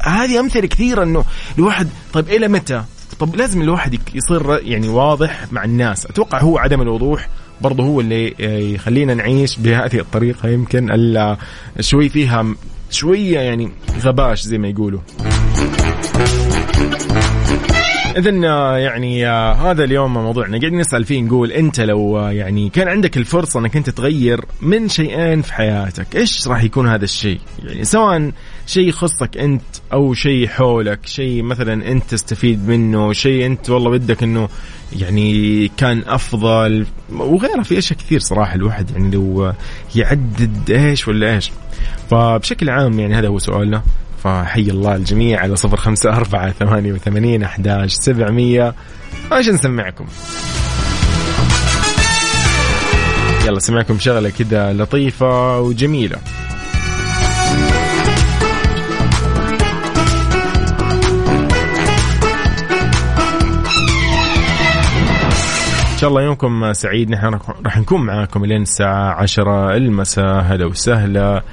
هذه 0.01 0.39
أمثلة 0.39 0.67
كثيرة 0.67 1.03
إنه 1.03 1.25
الواحد 1.57 1.87
طيب 2.13 2.29
إلى 2.29 2.47
متى 2.47 2.83
طب 3.19 3.35
لازم 3.35 3.61
الواحد 3.61 3.99
يصير 4.15 4.59
يعني 4.63 4.89
واضح 4.89 5.51
مع 5.51 5.63
الناس. 5.63 6.05
أتوقع 6.05 6.41
هو 6.41 6.57
عدم 6.57 6.81
الوضوح 6.81 7.29
برضه 7.61 7.83
هو 7.83 7.99
اللي 8.01 8.35
يخلينا 8.73 9.13
نعيش 9.13 9.57
بهذه 9.57 9.99
الطريقة. 9.99 10.49
يمكن 10.49 10.91
الا 10.91 11.37
شوي 11.79 12.09
فيها 12.09 12.45
شوية 12.89 13.39
يعني 13.39 13.71
غباش 14.01 14.41
زي 14.41 14.57
ما 14.57 14.67
يقولوا. 14.67 14.99
اذا 18.17 18.29
يعني 18.77 19.27
هذا 19.53 19.83
اليوم 19.83 20.13
موضوعنا. 20.13 20.59
قاعدين 20.59 20.79
نسأل 20.79 21.05
فيه 21.05 21.21
نقول 21.21 21.51
أنت 21.51 21.79
لو 21.79 22.17
يعني 22.19 22.69
كان 22.69 22.87
عندك 22.87 23.17
الفرصة 23.17 23.59
أنك 23.59 23.77
أنت 23.77 23.89
تغير 23.89 24.45
من 24.61 24.89
شيئين 24.89 25.41
في 25.41 25.53
حياتك 25.53 26.15
إيش 26.15 26.47
راح 26.47 26.63
يكون 26.63 26.87
هذا 26.87 27.03
الشيء؟ 27.03 27.39
يعني 27.63 27.83
سواء 27.83 28.31
شيء 28.69 28.87
يخصك 28.87 29.37
أنت 29.37 29.61
أو 29.93 30.13
شيء 30.13 30.47
حولك 30.47 30.99
شيء 31.05 31.43
مثلا 31.43 31.91
أنت 31.91 32.03
تستفيد 32.09 32.67
منه 32.67 33.13
شيء 33.13 33.45
أنت 33.45 33.69
والله 33.69 33.89
بدك 33.89 34.23
إنه 34.23 34.49
يعني 34.99 35.67
كان 35.77 36.03
أفضل. 36.07 36.85
وغيره 37.11 37.61
في 37.61 37.77
أشياء 37.77 37.99
كثير 37.99 38.19
صراحة 38.19 38.55
الواحد 38.55 38.91
يعني 38.91 39.11
لو 39.11 39.53
يعدد 39.95 40.71
إيش 40.71 41.07
ولا 41.07 41.35
إيش. 41.35 41.51
فبشكل 42.09 42.69
عام 42.69 42.99
يعني 42.99 43.15
هذا 43.15 43.27
هو 43.27 43.39
سؤالنا. 43.39 43.83
فحي 44.23 44.61
الله 44.61 44.95
الجميع 44.95 45.39
على 45.39 45.55
صفر 45.55 45.77
خمسة 45.77 46.09
أربعة 46.09 46.51
ثمانية 46.51 46.93
وثمانين 46.93 47.43
أحداش 47.43 47.93
سبعمية. 47.93 48.75
إيش 49.33 49.49
نسمعكم؟ 49.49 50.05
يلا 53.47 53.59
سمعكم 53.59 53.99
شغلة 53.99 54.29
كذا 54.29 54.73
لطيفة 54.73 55.59
وجميلة. 55.59 56.17
شاء 65.99 66.09
الله 66.09 66.21
يومكم 66.21 66.73
سعيد. 66.73 67.09
نحن 67.09 67.39
راح 67.65 67.77
نكون 67.77 68.01
معاكم 68.01 68.45
لين 68.45 68.61
الساعة 68.61 69.13
عشرة. 69.13 69.75
المساء 69.75 70.41
هلا 70.41 70.65
وسهلا 70.65 71.43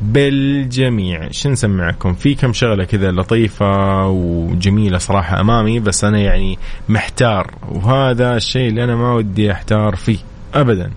بالجميع. 0.00 1.30
شو 1.30 1.48
نسمعكم؟ 1.50 2.14
في 2.14 2.34
كم 2.34 2.52
شغلة 2.52 2.84
كذا 2.84 3.10
لطيفة 3.10 4.06
وجميلة 4.06 4.98
صراحة 4.98 5.40
أمامي 5.40 5.80
بس 5.80 6.04
أنا 6.04 6.18
يعني 6.18 6.58
محتار 6.88 7.50
وهذا 7.68 8.36
الشيء 8.36 8.68
اللي 8.68 8.84
أنا 8.84 8.96
ما 8.96 9.12
ودي 9.14 9.52
أحتار 9.52 9.96
فيه 9.96 10.18
أبدا. 10.54 10.90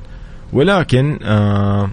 ولكن 0.54 1.20
آه 1.24 1.90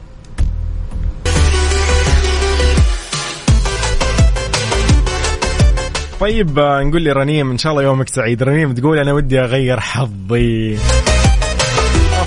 طيب 6.23 6.59
نقول 6.59 7.03
لي 7.03 7.13
رنيم 7.13 7.51
إن 7.51 7.59
شاء 7.59 7.73
الله 7.73 7.83
يومك 7.83 8.09
سعيد. 8.09 8.43
رنيم 8.43 8.75
تقول 8.75 8.99
أنا 8.99 9.13
ودي 9.13 9.41
أغير 9.41 9.81
حظي. 9.81 10.79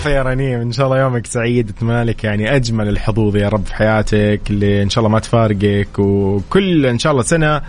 يا 0.06 0.24
رنيم 0.24 0.62
إن 0.62 0.72
شاء 0.72 0.86
الله 0.86 1.00
يومك 1.00 1.26
سعيد. 1.26 1.70
أتمنى 1.70 2.04
لك 2.04 2.24
يعني 2.24 2.56
أجمل 2.56 2.88
الحظوظ 2.88 3.36
يا 3.36 3.50
رب 3.50 3.66
في 3.66 3.76
حياتك 3.76 4.42
اللي 4.50 4.84
إن 4.84 4.90
شاء 4.90 5.00
الله 5.00 5.10
ما 5.10 5.20
تفارقك 5.20 6.00
وكل 6.00 6.86
إن 6.86 7.00
شاء 7.00 7.12
الله 7.12 7.24
سنة 7.24 7.62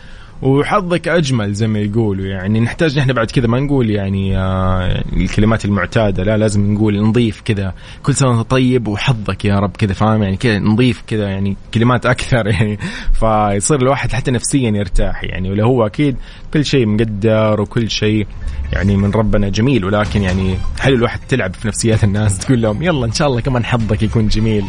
وحظك 0.43 1.09
أجمل 1.09 1.53
زي 1.53 1.67
ما 1.67 1.79
يقولوا. 1.79 2.27
يعني 2.27 2.61
نحتاج 2.61 2.99
نحن 2.99 3.13
بعد 3.13 3.31
كذا 3.31 3.47
ما 3.47 3.61
نقول 3.61 3.91
يعني 3.91 4.39
آه 4.39 5.05
الكلمات 5.13 5.65
المعتادة 5.65 6.23
لا 6.23 6.37
لازم 6.37 6.75
نقول 6.75 7.03
نضيف 7.03 7.41
كذا. 7.41 7.75
كل 8.03 8.15
سنة 8.15 8.31
وأنت 8.31 8.51
طيب 8.51 8.89
وحظك 8.89 9.45
يا 9.45 9.59
رب 9.59 9.77
كذا 9.77 9.93
فاهم؟ 9.93 10.23
يعني 10.23 10.37
كذا 10.37 10.59
نضيف 10.59 11.03
كذا 11.07 11.29
يعني 11.29 11.57
كلمات 11.75 12.07
أكثر 12.07 12.47
يعني. 12.55 12.79
فيصير 13.13 13.83
الواحد 13.83 14.13
حتى 14.13 14.31
نفسيا 14.31 14.71
يرتاح 14.71 15.25
يعني. 15.25 15.51
ولا 15.51 15.65
هو 15.65 15.87
أكيد 15.87 16.17
كل 16.55 16.65
شيء 16.65 16.87
مقدر 16.87 17.61
وكل 17.61 17.91
شيء 17.91 18.27
يعني 18.73 18.97
من 18.97 19.11
ربنا 19.11 19.49
جميل. 19.49 19.85
ولكن 19.85 20.23
يعني 20.23 20.59
حلو 20.81 20.97
الواحد 20.97 21.21
تلعب 21.29 21.55
في 21.55 21.69
نفسيات 21.69 22.05
الناس 22.05 22.39
تقول 22.39 22.63
لهم 22.63 22.83
يلا 22.83 23.07
إن 23.07 23.13
شاء 23.13 23.29
الله 23.29 23.41
كمان 23.41 23.65
حظك 23.65 24.03
يكون 24.03 24.29
جميل؟ 24.29 24.65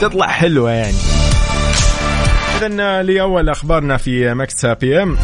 تطلع 0.00 0.26
حلوة 0.26 0.70
يعني. 0.70 0.96
إذا 2.56 3.02
لأول 3.02 3.48
أخبارنا 3.48 3.96
في 3.96 4.34
Mix 4.34 4.66
PM 4.66 5.16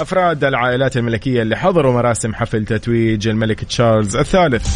أفراد 0.00 0.44
العائلات 0.44 0.96
الملكية 0.96 1.42
اللي 1.42 1.56
حضروا 1.56 1.92
مراسم 1.92 2.34
حفل 2.34 2.64
تتويج 2.64 3.28
الملك 3.28 3.64
تشارلز 3.64 4.16
الثالث. 4.16 4.66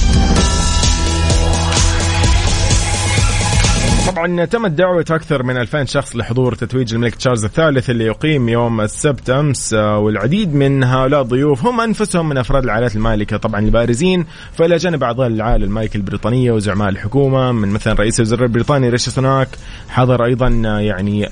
طبعا 4.21 4.45
تمت 4.45 4.71
دعوة 4.71 5.05
أكثر 5.11 5.43
من 5.43 5.57
2000 5.57 5.85
شخص 5.85 6.17
لحضور 6.17 6.55
تتويج 6.55 6.95
الملك 6.95 7.15
تشارلز 7.15 7.45
الثالث 7.45 7.91
اللي 7.91 8.05
أقيم 8.05 8.49
يوم 8.49 8.81
السبت 8.81 9.31
أمس 9.31 9.75
آه، 9.75 9.99
والعديد 9.99 10.55
من 10.55 10.85
هؤلاء 10.85 11.23
الضيوف 11.23 11.67
هم 11.67 11.81
أنفسهم 11.81 12.29
من 12.29 12.39
أفراد 12.39 12.65
العائلات 12.65 12.97
المالكة 12.97 13.37
طبعا 13.37 13.61
البارزين. 13.61 14.27
فإلى 14.53 14.77
جانب 14.77 15.03
أعضاء 15.03 15.27
العائلة 15.27 15.65
المالكة 15.65 15.97
البريطانية 15.97 16.53
وزعماء 16.53 16.89
الحكومة 16.89 17.53
من 17.53 17.69
مثلا 17.69 17.93
رئيس 17.93 18.21
الوزراء 18.21 18.43
البريطاني 18.43 18.89
ريشي 18.89 19.11
سوناك 19.11 19.49
حضر 19.89 20.25
أيضا 20.25 20.63
آه، 20.67 20.81
يعني 20.81 21.27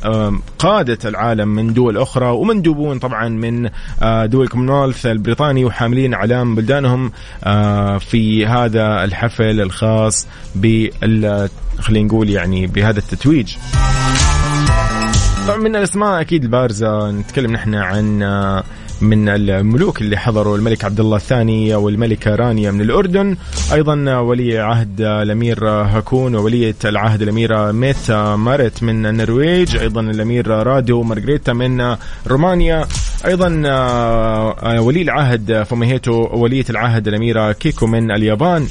قادة 0.59 1.09
العالم 1.09 1.49
من 1.49 1.73
دول 1.73 1.97
أخرى 1.97 2.27
ومندوبون 2.27 2.99
طبعا 2.99 3.29
من 3.29 3.71
آه، 4.03 4.27
دول 4.27 4.45
الكومنولث 4.45 5.07
البريطاني 5.07 5.65
وحاملين 5.65 6.15
أعلام 6.15 6.55
بلدانهم 6.55 7.13
في 7.99 8.47
هذا 8.47 9.05
الحفل 9.05 9.61
الخاص 9.61 10.29
بال 10.55 11.49
خلينا 11.81 12.07
نقول 12.07 12.31
يعني 12.31 12.67
بهذا 12.67 12.99
التتويج. 12.99 13.57
طبعا 15.49 15.57
من 15.57 15.77
الأسماء 15.77 16.21
أكيد 16.21 16.45
البارزة. 16.45 17.11
نتكلم 17.11 17.53
نحن 17.53 17.75
عن 17.75 18.23
آه، 18.23 18.65
من 19.01 19.29
الملوك 19.29 20.01
اللي 20.01 20.17
حضروا 20.17 20.57
الملك 20.57 20.85
عبد 20.85 21.01
الله 21.01 21.17
الثاني 21.17 21.75
والملكة 21.75 22.35
رانيا 22.35 22.71
من 22.71 22.81
الأردن. 22.81 23.37
أيضا 23.73 24.19
ولي 24.19 24.59
عهد 24.59 25.01
الأمير 25.01 25.69
هاكون 25.69 26.35
وولية 26.35 26.75
العهد 26.85 27.23
الأميرة 27.23 27.73
ميتا 27.73 28.37
مارت 28.37 28.83
من 28.83 29.07
النرويج. 29.07 29.77
أيضا 29.77 30.01
الأمير 30.01 30.47
رادو 30.47 31.03
مارغريتا 31.03 31.53
من 31.53 31.97
رومانيا. 32.27 32.87
أيضا 33.27 33.63
آه، 33.67 34.81
ولي 34.81 35.03
العهد 35.03 35.63
فوميهيتو 35.63 36.29
ولية 36.33 36.65
العهد 36.71 37.09
الأميرة 37.09 37.53
كيكو 37.53 37.87
من 37.87 38.11
اليابان. 38.11 38.69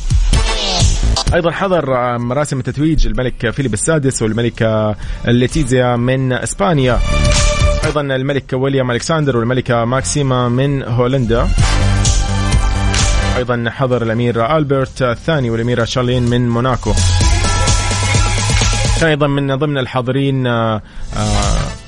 أيضا 1.33 1.51
حضر 1.51 2.17
مراسم 2.17 2.61
تتويج 2.61 3.07
الملك 3.07 3.49
فيليب 3.49 3.73
السادس 3.73 4.21
والملكه 4.21 4.95
ليتيزيا 5.25 5.95
من 5.95 6.33
إسبانيا. 6.33 6.99
أيضا 7.85 8.01
الملك 8.01 8.53
ويليام 8.53 8.91
ألكسندر 8.91 9.37
والملكه 9.37 9.85
ماكسيما 9.85 10.49
من 10.49 10.83
هولندا. 10.83 11.47
أيضا 13.37 13.65
حضر 13.69 14.03
الأمير 14.03 14.57
ألبرت 14.57 15.01
الثاني 15.01 15.49
والاميره 15.49 15.83
شارلين 15.83 16.23
من 16.23 16.49
موناكو. 16.49 16.93
أيضا 19.03 19.27
من 19.27 19.55
ضمن 19.55 19.77
الحاضرين 19.77 20.47
آه، 20.47 20.81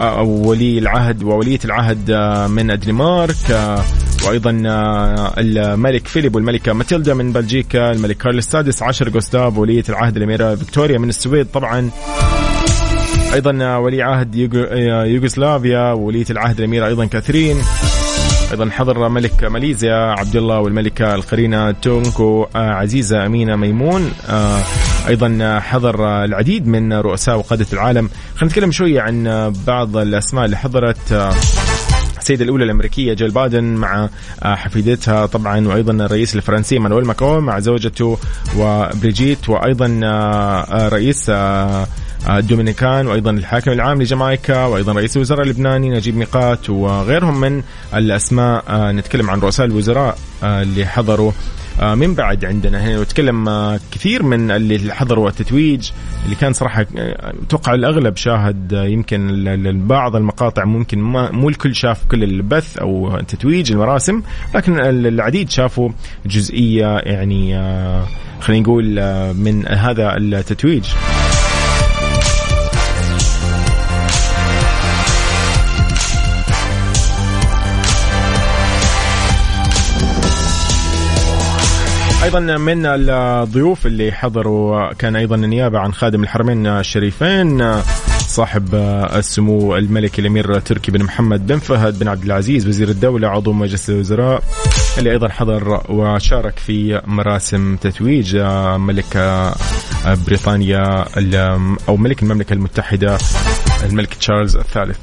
آه، 0.02 0.22
ولي 0.22 0.80
العهد 0.80 1.24
وولية 1.24 1.60
العهد 1.66 2.12
آه، 2.12 2.48
من 2.48 2.72
الدنمارك 2.72 3.36
وأيضا 4.28 4.64
آه، 4.66 5.34
الملك 5.38 6.08
فيليب 6.08 6.36
والملكة 6.36 6.74
ماتيلدا 6.74 7.14
من 7.14 7.34
بلجيكا 7.34 7.92
الملك 7.92 8.18
كارل 8.18 8.38
السادس 8.38 8.84
عشر 8.84 9.10
جوستاف 9.10 9.58
ولية 9.58 9.84
العهد 9.90 10.18
الأميرة 10.18 10.56
فيكتوريا 10.56 10.98
من 10.98 11.10
السويد. 11.10 11.48
طبعا 11.54 11.90
أيضا 13.34 13.58
آه، 13.62 13.80
ولي 13.80 14.02
عهد 14.02 14.56
آه، 14.56 15.04
يوغوسلافيا 15.04 15.92
ولية 15.92 16.26
العهد 16.30 16.60
الأميرة 16.60 16.88
أيضا 16.88 17.06
كاثرين. 17.06 17.58
أيضا 18.52 18.70
حضر 18.70 19.10
ملك 19.10 19.44
ماليزيا 19.44 19.96
عبد 19.96 20.36
الله 20.36 20.60
والملكة 20.60 21.16
القرينة 21.16 21.72
تونكو 21.72 22.48
عزيزة 22.56 23.26
أمينة 23.26 23.56
ميمون. 23.56 24.12
أيضا 25.08 25.60
حضر 25.60 26.24
العديد 26.24 26.68
من 26.68 26.94
رؤساء 26.94 27.38
وقادة 27.38 27.66
العالم. 27.74 28.10
خلينا 28.36 28.52
نتكلم 28.54 28.72
شوية 28.72 29.02
عن 29.02 29.54
بعض 29.68 29.98
الأسماء 29.98 30.46
اللي 30.46 30.58
حضرت 30.58 31.14
السيدة 32.30 32.44
الأولى 32.44 32.64
الأمريكية 32.64 33.14
جيل 33.14 33.32
بايدن 33.32 33.64
مع 33.64 34.10
آه، 34.44 34.56
حفيدتها 34.56 35.26
طبعا 35.26 35.68
وأيضا 35.68 35.94
الرئيس 36.06 36.36
الفرنسي 36.36 36.80
إيمانويل 36.80 37.06
ماكرون 37.06 37.44
مع 37.44 37.60
زوجته 37.60 38.18
بريجيت 38.58 39.50
وأيضا 39.50 40.00
آه، 40.04 40.62
آه، 40.62 40.90
رئيس 40.90 41.32
الدومينيكان 42.30 43.08
وأيضا 43.08 43.32
الحاكم 43.32 43.72
العام 43.72 44.02
لجامايكا 44.02 44.66
وأيضا 44.66 44.94
رئيس 44.94 45.16
الوزراء 45.16 45.42
اللبناني 45.42 45.90
نجيب 45.90 46.18
ميقاتي 46.18 46.70
وغيرهم 46.70 47.40
من 47.40 47.64
الأسماء. 47.94 48.64
نتكلم 48.92 49.30
عن 49.30 49.40
رؤساء 49.40 49.66
الوزراء 49.66 50.18
اللي 50.44 50.86
حضروا 50.86 51.32
من 51.82 52.14
بعد 52.14 52.46
عندنا 52.46 52.84
هنا 52.88 53.00
وتكلم 53.00 53.50
آه، 53.50 53.80
كثير 53.92 54.24
من 54.24 54.52
اللي 54.52 54.94
حضروا 54.96 55.30
التتويج 55.30 55.92
اللي 56.26 56.36
كان 56.36 56.54
صراحة 56.54 56.86
آه، 56.98 57.34
أتوقع 57.48 57.74
الأغلب 57.74 58.18
شاهد 58.18 58.74
آه، 58.74 58.84
يمكن 58.86 59.28
بعض 59.88 60.16
المقاطع 60.16 60.66
ممكن 60.66 61.00
ما 61.00 61.32
مو 61.32 61.50
الكل 61.50 61.76
شاف 61.76 62.06
كل 62.12 62.24
البث 62.24 62.78
أو 62.78 63.20
تتويج 63.28 63.72
المراسم 63.72 64.22
لكن 64.56 64.80
ال- 64.80 65.08
العديد 65.08 65.50
شافوا 65.50 65.90
جزئية 66.26 66.98
يعني 66.98 67.58
آه، 67.58 68.04
خلينا 68.42 68.64
نقول 68.64 69.00
آه، 69.00 69.32
من 69.32 69.68
هذا 69.68 70.18
التتويج. 70.18 70.86
أيضا 82.30 82.58
من 82.58 82.86
الضيوف 82.86 83.86
اللي 83.86 84.12
حضروا 84.12 84.94
كان 84.94 85.16
أيضا 85.16 85.36
النيابة 85.36 85.80
عن 85.80 85.94
خادم 85.94 86.24
الحرمين 86.24 86.68
الشريفين 86.68 87.82
صاحب 88.20 88.76
السمو 89.16 89.76
الملكي 89.76 90.22
الأمير 90.22 90.60
تركي 90.60 90.92
بن 90.92 91.04
محمد 91.04 91.48
بن 91.48 91.60
فهد 91.60 92.00
بن 92.00 92.08
عبد 92.08 92.24
العزيز 92.24 92.68
وزير 92.68 92.90
الدولة 92.90 93.28
عضو 93.28 93.54
مجلس 93.54 93.90
الوزراء 93.90 94.44
اللي 94.98 95.12
أيضا 95.12 95.28
حضر 95.30 95.84
وشارك 95.90 96.60
في 96.60 97.02
مراسم 97.06 97.76
تتويج 97.76 98.38
ملك 98.78 99.18
بريطانيا 100.28 101.06
أو 101.90 101.98
ملك 101.98 102.24
المملكة 102.24 102.54
المتحدة 102.54 103.18
الملك 103.84 104.14
تشارلز 104.14 104.58
الثالث. 104.58 104.98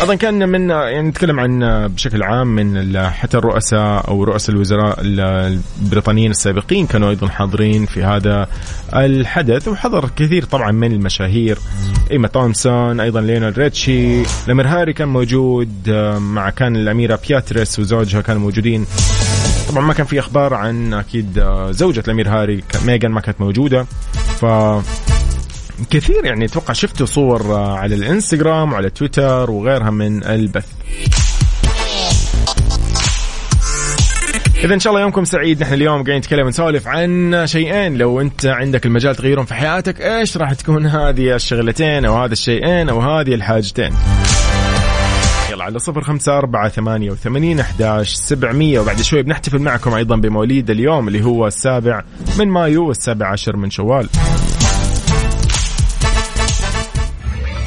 أيضا 0.00 0.14
كان 0.14 0.48
من 0.48 0.70
يعني 0.70 1.08
نتكلم 1.08 1.40
عن 1.40 1.58
بشكل 1.88 2.22
عام 2.22 2.46
من 2.46 2.98
حتى 3.10 3.38
الرؤساء 3.38 4.08
أو 4.08 4.24
رؤساء 4.24 4.54
الوزراء 4.56 5.00
ال- 5.00 5.60
البريطانيين 5.82 6.30
السابقين 6.30 6.86
كانوا 6.86 7.10
أيضا 7.10 7.28
حاضرين 7.28 7.86
في 7.86 8.04
هذا 8.04 8.48
الحدث 8.94 9.68
وحضر 9.68 10.10
كثير 10.16 10.44
طبعا 10.44 10.72
من 10.72 10.92
المشاهير. 10.92 11.58
إيما 12.10 12.28
تومسون 12.28 13.00
أيضا 13.00 13.20
ليونال 13.20 13.58
ريتشي 13.58 14.22
الامير 14.46 14.66
هاري 14.68 14.92
كان 14.92 15.08
موجود 15.08 15.90
مع 16.18 16.50
كان 16.50 16.76
الأميرة 16.76 17.18
بياتريس 17.28 17.78
وزوجها 17.78 18.20
كانوا 18.20 18.40
موجودين. 18.42 18.86
طبعا 19.68 19.82
ما 19.84 19.92
كان 19.92 20.06
في 20.06 20.18
أخبار 20.18 20.54
عن 20.54 20.94
أكيد 20.94 21.38
آه، 21.38 21.70
زوجة 21.70 22.02
الأمير 22.06 22.28
هاري 22.28 22.62
ميغان 22.86 23.10
ما 23.10 23.20
كانت 23.20 23.40
موجودة. 23.40 23.86
ف 24.40 24.44
كثير 25.90 26.24
يعني 26.24 26.44
أتوقع 26.44 26.72
شفتوا 26.74 27.06
صور 27.06 27.54
آه، 27.54 27.76
على 27.78 27.94
الإنستغرام 27.94 28.72
وعلى 28.72 28.90
تويتر 28.90 29.50
وغيرها 29.50 29.90
من 29.90 30.24
البث. 30.24 30.66
إذا 34.64 34.74
إن 34.74 34.80
شاء 34.80 34.90
الله 34.90 35.02
يومكم 35.02 35.24
سعيد. 35.24 35.62
نحن 35.62 35.74
اليوم 35.74 35.94
قاعدين 35.94 36.16
نتكلم 36.16 36.48
نسولف 36.48 36.88
عن 36.88 37.42
شيئين. 37.46 37.98
لو 37.98 38.20
أنت 38.20 38.46
عندك 38.46 38.86
المجال 38.86 39.16
تغيرهم 39.16 39.44
في 39.44 39.54
حياتك 39.54 40.00
إيش 40.00 40.36
راح 40.36 40.52
تكون؟ 40.52 40.86
هذه 40.86 41.34
الشغلتين 41.34 42.04
أو 42.04 42.22
هذا 42.22 42.32
الشيئين 42.32 42.88
أو 42.88 43.00
هذه 43.00 43.34
الحاجتين. 43.34 43.92
يلا 45.50 45.64
على 45.64 45.78
صفر 45.78 46.00
خمسة 46.00 46.38
أربعة 46.38 46.68
ثمانية 46.68 47.10
وثمانين 47.10 47.60
أحداش 47.60 48.14
سبعمية. 48.14 48.80
وبعد 48.80 49.00
شوي 49.00 49.22
بنحتفل 49.22 49.58
معكم 49.58 49.94
أيضا 49.94 50.16
بمواليد 50.16 50.70
اليوم 50.70 51.08
اللي 51.08 51.24
هو 51.24 51.46
السابع 51.46 52.02
من 52.38 52.48
مايو 52.48 52.88
والسابع 52.88 53.26
عشر 53.26 53.56
من 53.56 53.70
شوال. 53.70 54.08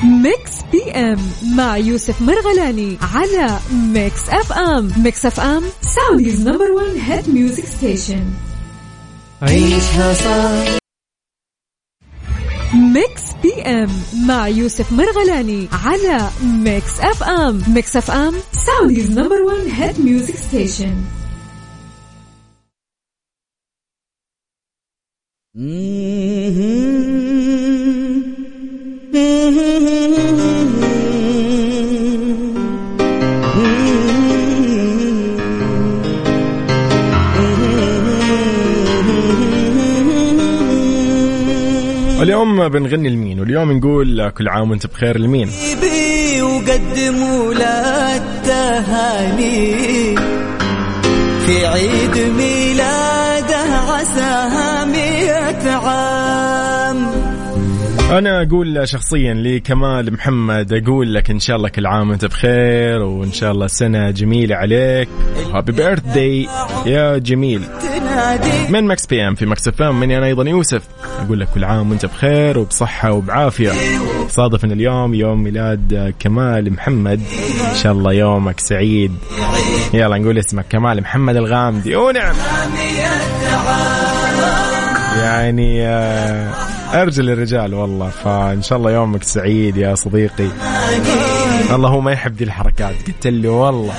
Mix 0.03 0.61
PM 0.71 1.17
مع 1.55 1.77
يوسف 1.77 2.21
مرغلاني 2.21 2.97
على 3.01 3.59
Mix 3.71 4.29
FM 4.29 4.91
Mix 4.97 5.25
FM 5.25 5.63
Saudi's 5.81 6.47
number 6.47 6.71
1 6.71 6.97
hit 6.97 7.29
music 7.29 7.65
station 7.65 8.25
عيشها 9.41 10.13
صح 10.13 10.77
Mix 12.73 13.23
PM 13.43 13.89
مع 14.27 14.47
يوسف 14.47 14.91
مرغلاني 14.91 15.67
على 15.71 16.29
Mix 16.43 16.99
FM 16.99 17.61
Mix 17.67 17.95
FM 17.97 18.33
Saudi's 18.65 19.11
number 19.11 19.41
1 19.41 19.67
hit 19.67 19.99
music 19.99 20.35
station 20.35 20.95
بنغني 42.67 43.09
لمين 43.09 43.39
واليوم 43.39 43.71
نقول 43.71 44.29
كل 44.29 44.47
عام 44.47 44.71
وانت 44.71 44.87
بخير 44.87 45.17
لمين 45.17 45.49
وقدموا 46.41 47.53
له 47.53 48.15
التهاني 48.15 49.75
في 51.45 51.65
عيد 51.65 52.17
ميلاده 52.37 53.63
عساها. 53.89 54.72
أنا 58.17 58.41
أقول 58.41 58.87
شخصيا 58.87 59.33
لكمال 59.33 60.13
محمد 60.13 60.73
أقول 60.73 61.13
لك 61.13 61.29
إن 61.29 61.39
شاء 61.39 61.57
الله 61.57 61.69
كل 61.69 61.85
عام 61.85 62.09
وأنت 62.09 62.25
بخير 62.25 63.01
وإن 63.01 63.31
شاء 63.31 63.51
الله 63.51 63.67
سنة 63.67 64.11
جميلة 64.11 64.55
عليك. 64.55 65.09
هابي 65.53 65.71
بيرث 65.71 65.99
داي 66.13 66.47
يا 66.85 67.17
جميل. 67.17 67.61
من 68.69 68.83
Mix 68.83 69.05
PM؟ 69.05 69.35
في 69.35 69.45
Mix 69.45 69.67
FM. 69.67 69.99
مني 69.99 70.17
أنا 70.17 70.25
أيضا 70.25 70.43
يوسف. 70.49 70.87
أقول 71.19 71.39
لك 71.39 71.47
كل 71.53 71.63
عام 71.63 71.89
وأنت 71.89 72.05
بخير 72.05 72.59
وبصحة 72.59 73.11
وبعافية. 73.11 73.71
صادف 74.29 74.65
ان 74.65 74.71
اليوم 74.71 75.13
يوم 75.13 75.43
ميلاد 75.43 76.13
كمال 76.19 76.73
محمد. 76.73 77.21
إن 77.71 77.75
شاء 77.75 77.91
الله 77.91 78.13
يومك 78.13 78.59
سعيد. 78.59 79.11
يلا 79.93 80.17
نقول 80.17 80.37
اسمك 80.37 80.65
كمال 80.69 81.01
محمد 81.01 81.35
الغامدي. 81.35 81.95
ونعم 81.95 82.35
يعني 85.17 85.87
آه، 85.87 86.72
ارجل 86.93 87.29
الرجال 87.29 87.73
والله 87.73 88.09
فإن 88.09 88.61
شاء 88.61 88.77
الله 88.77 88.91
يومك 88.91 89.23
سعيد 89.23 89.77
يا 89.77 89.95
صديقي. 89.95 90.47
الله 91.71 91.89
هو 91.89 92.01
ما 92.01 92.11
يحب 92.11 92.35
دي 92.35 92.43
الحركات 92.43 92.95
قلت 93.07 93.27
له 93.27 93.49
والله. 93.49 93.93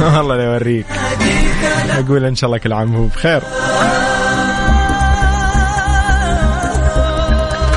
والله 0.16 0.36
لا 0.36 0.44
يوريك. 0.44 0.86
أقول 1.90 2.24
إن 2.24 2.34
شاء 2.34 2.48
الله 2.48 2.58
كل 2.58 2.72
عام 2.72 2.94
هو 2.96 3.04
بخير. 3.06 3.42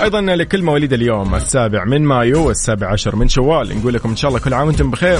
أيضا 0.04 0.21
لكل 0.21 0.63
مواليد 0.63 0.93
اليوم 0.93 1.36
السابع 1.36 1.86
من 1.86 2.02
مايو 2.02 2.47
والسابع 2.47 2.91
عشر 2.91 3.15
من 3.15 3.28
شوال. 3.28 3.78
نقول 3.78 3.93
لكم 3.93 4.10
إن 4.10 4.15
شاء 4.15 4.30
الله 4.30 4.39
كل 4.41 4.54
عام 4.54 4.67
وأنتم 4.67 4.91
بخير. 4.91 5.19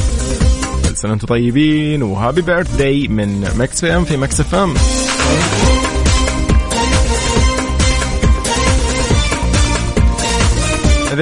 كل 0.90 0.98
سنه 0.98 1.12
وأنتم 1.12 1.28
طيبين 1.28 2.04
و 2.04 2.42
Happy 2.42 2.76
Birthday 2.76 3.08
من 3.08 3.48
Mix 3.58 3.71
PM 3.71 3.80
في 3.82 3.96
Mix 3.96 4.40
FM. 4.40 4.74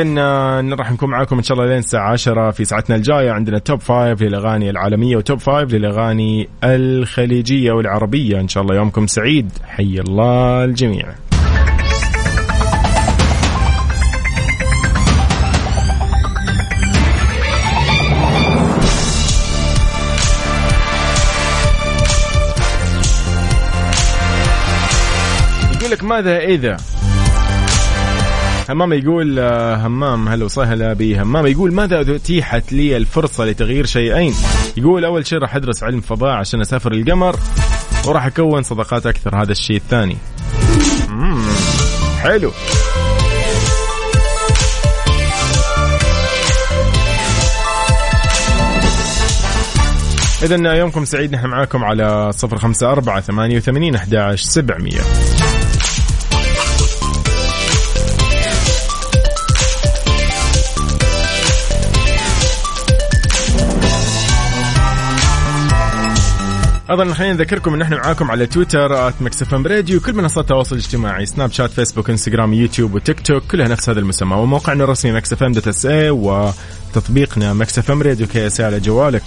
اذا 0.01 0.75
راح 0.75 0.91
نكون 0.91 1.09
معاكم 1.09 1.37
إن 1.37 1.43
شاء 1.43 1.57
الله 1.57 1.69
لين 1.69 1.77
الساعة 1.77 2.11
10 2.11 2.51
في 2.51 2.65
ساعتنا 2.65 2.95
الجاية. 2.95 3.31
عندنا 3.31 3.57
Top 3.57 3.81
Five 3.81 4.21
للأغاني 4.21 4.69
العالمية 4.69 5.15
و 5.15 5.21
Top 5.21 5.39
Five 5.39 5.73
للأغاني 5.73 6.49
الخليجية 6.63 7.71
والعربيه 7.71 8.39
إن 8.39 8.47
شاء 8.47 8.63
الله 8.63 8.75
يومكم 8.75 9.07
سعيد. 9.07 9.51
حي 9.67 9.99
الله 9.99 10.63
الجميع. 10.63 11.05
يقول 25.75 25.91
لك 25.91 26.03
ماذا 26.03 26.39
إذا؟ 26.39 26.77
همام 28.69 28.93
يقول 28.93 29.39
آه، 29.39 29.75
همام 29.75 30.27
هلا 30.27 30.45
وسهلا 30.45 30.93
بهمام 30.93 31.47
يقول 31.47 31.73
ماذا 31.73 32.15
اتيحت 32.15 32.73
لي 32.73 32.97
الفرصة 32.97 33.45
لتغيير 33.45 33.85
شيئين؟ 33.85 34.33
يقول 34.77 35.05
أول 35.05 35.27
شيء 35.27 35.39
راح 35.39 35.55
أدرس 35.55 35.83
علم 35.83 36.01
فضاء 36.01 36.29
عشان 36.29 36.61
أسافر 36.61 36.91
القمر 36.91 37.35
وراح 38.07 38.25
أكون 38.25 38.63
صداقات 38.63 39.05
أكثر. 39.05 39.41
هذا 39.41 39.51
الشيء 39.51 39.75
الثاني. 39.75 40.17
حلو. 42.21 42.51
إذا 50.43 50.73
يومكم 50.73 51.05
سعيد. 51.05 51.31
نحن 51.31 51.47
معاكم 51.47 51.83
على 51.83 52.31
صفر 52.31 52.57
خمسة 52.57 52.91
أربعة 52.91 53.21
ثمانية 53.21 53.57
وثمانين 53.57 53.95
أحد 53.95 54.15
عشر 54.15 54.43
سبعمية. 54.43 55.01
أيضا 66.89 67.13
خلينا 67.13 67.33
نذكركم 67.33 67.73
إن 67.73 67.81
إحنا 67.81 67.95
معاكم 67.95 68.31
على 68.31 68.45
تويتر 68.45 69.13
@Mix 69.21 69.53
FM 69.53 69.67
Radio 69.67 69.99
كل 69.99 70.13
منصات 70.13 70.43
التواصل 70.43 70.75
الاجتماعي 70.75 71.25
سناب 71.25 71.51
شات 71.51 71.69
فيسبوك 71.69 72.09
إنستغرام 72.09 72.53
يوتيوب 72.53 72.93
وتيك 72.95 73.19
توك 73.19 73.43
كلها 73.51 73.67
نفس 73.67 73.89
هذا 73.89 73.99
المسمى. 73.99 74.35
وموقعنا 74.35 74.83
الرسمي 74.83 75.11
Mix 75.11 75.43
FM 75.43 75.51
dot 75.51 75.67
SA 75.67 76.09
وتطبيقنا 76.09 77.53
Mix 77.53 77.91
FM 77.91 78.01
Radio 78.01 78.27
KSA 78.27 78.61
على 78.61 78.79
جوالك. 78.79 79.23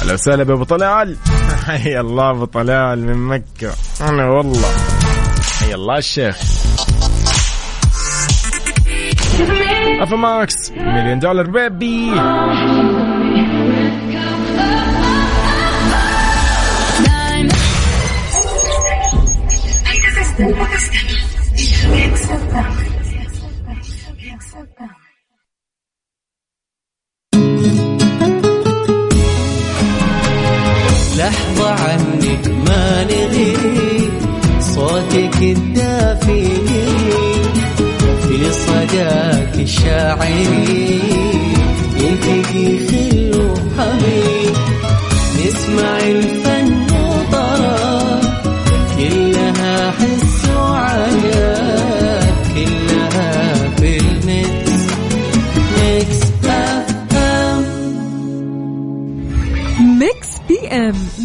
أهلا 0.00 0.12
وسهلا 0.12 0.44
بأبو 0.44 0.64
طلال. 0.64 1.16
حي 1.66 2.00
الله 2.00 2.30
أبو 2.30 2.44
طلال 2.44 3.06
من 3.06 3.16
مكة. 3.16 3.72
أنا 4.00 4.24
والله. 4.30 4.68
حي 5.60 5.74
الله 5.74 5.98
الشيخ. 5.98 6.36
Ava 10.02 10.16
Max 10.16 10.70
Million 10.70 11.18
Dollar 11.18 11.50
Baby 11.50 12.12
لحظة 31.18 31.70
عنك 31.70 32.48
ما 32.48 33.04
نغي 33.04 33.56
صوتك 34.60 35.36
الدافئ 35.42 36.44
في 38.22 38.52
صداك 38.52 39.54
الشاعري 39.54 41.11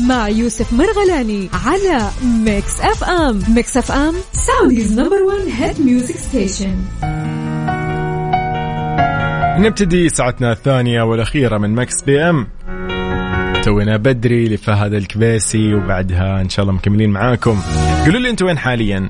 مع 0.08 0.30
يوسف 0.30 0.74
مرغلاني 0.74 1.50
على 1.66 2.10
Mix 2.46 2.82
FM 2.82 3.44
Mix 3.56 3.78
FM 3.78 4.14
Saudi's 4.32 5.00
number 5.00 5.24
1 5.24 5.40
hit 5.60 5.82
music 5.82 6.16
station 6.16 6.76
نبتدي 9.60 10.10
ساعتنا 10.10 10.52
الثانية 10.52 11.02
والأخيرة 11.02 11.58
من 11.58 11.76
Mix 11.76 12.04
PM 12.04 12.48
تونا 13.64 13.98
بدري 13.98 14.46
لفهد 14.46 14.94
الكبيسي 14.94 15.74
وبعدها 15.74 16.42
إن 16.42 16.50
شاء 16.50 16.64
الله 16.64 16.76
مكملين 16.76 17.10
معاكم. 17.10 17.60
قولوا 18.06 18.20
لي 18.20 18.30
أنتم 18.30 18.46
وين 18.46 18.58
حاليا؟ 18.58 19.10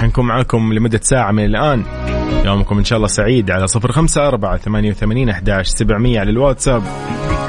حنكون 0.00 0.26
معاكم 0.26 0.72
لمدة 0.72 1.00
ساعة 1.02 1.32
من 1.32 1.44
الآن. 1.44 1.82
يومكم 2.44 2.78
إن 2.78 2.84
شاء 2.84 2.96
الله 2.96 3.08
سعيد 3.08 3.50
على 3.50 3.66
صفر 3.66 3.92
خمسة 3.92 4.28
أربعة 4.28 4.56
ثمانية 4.56 4.90
وثمانين 4.90 5.28
أحداش 5.28 5.68
سبعمية 5.68 6.20
على 6.20 6.30
الواتساب. 6.30 6.82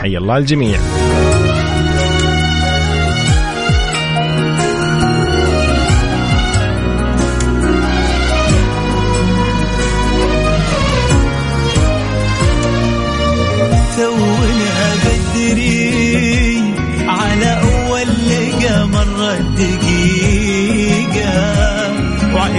حي 0.02 0.17
الله 0.17 0.38
الجميع. 0.38 0.80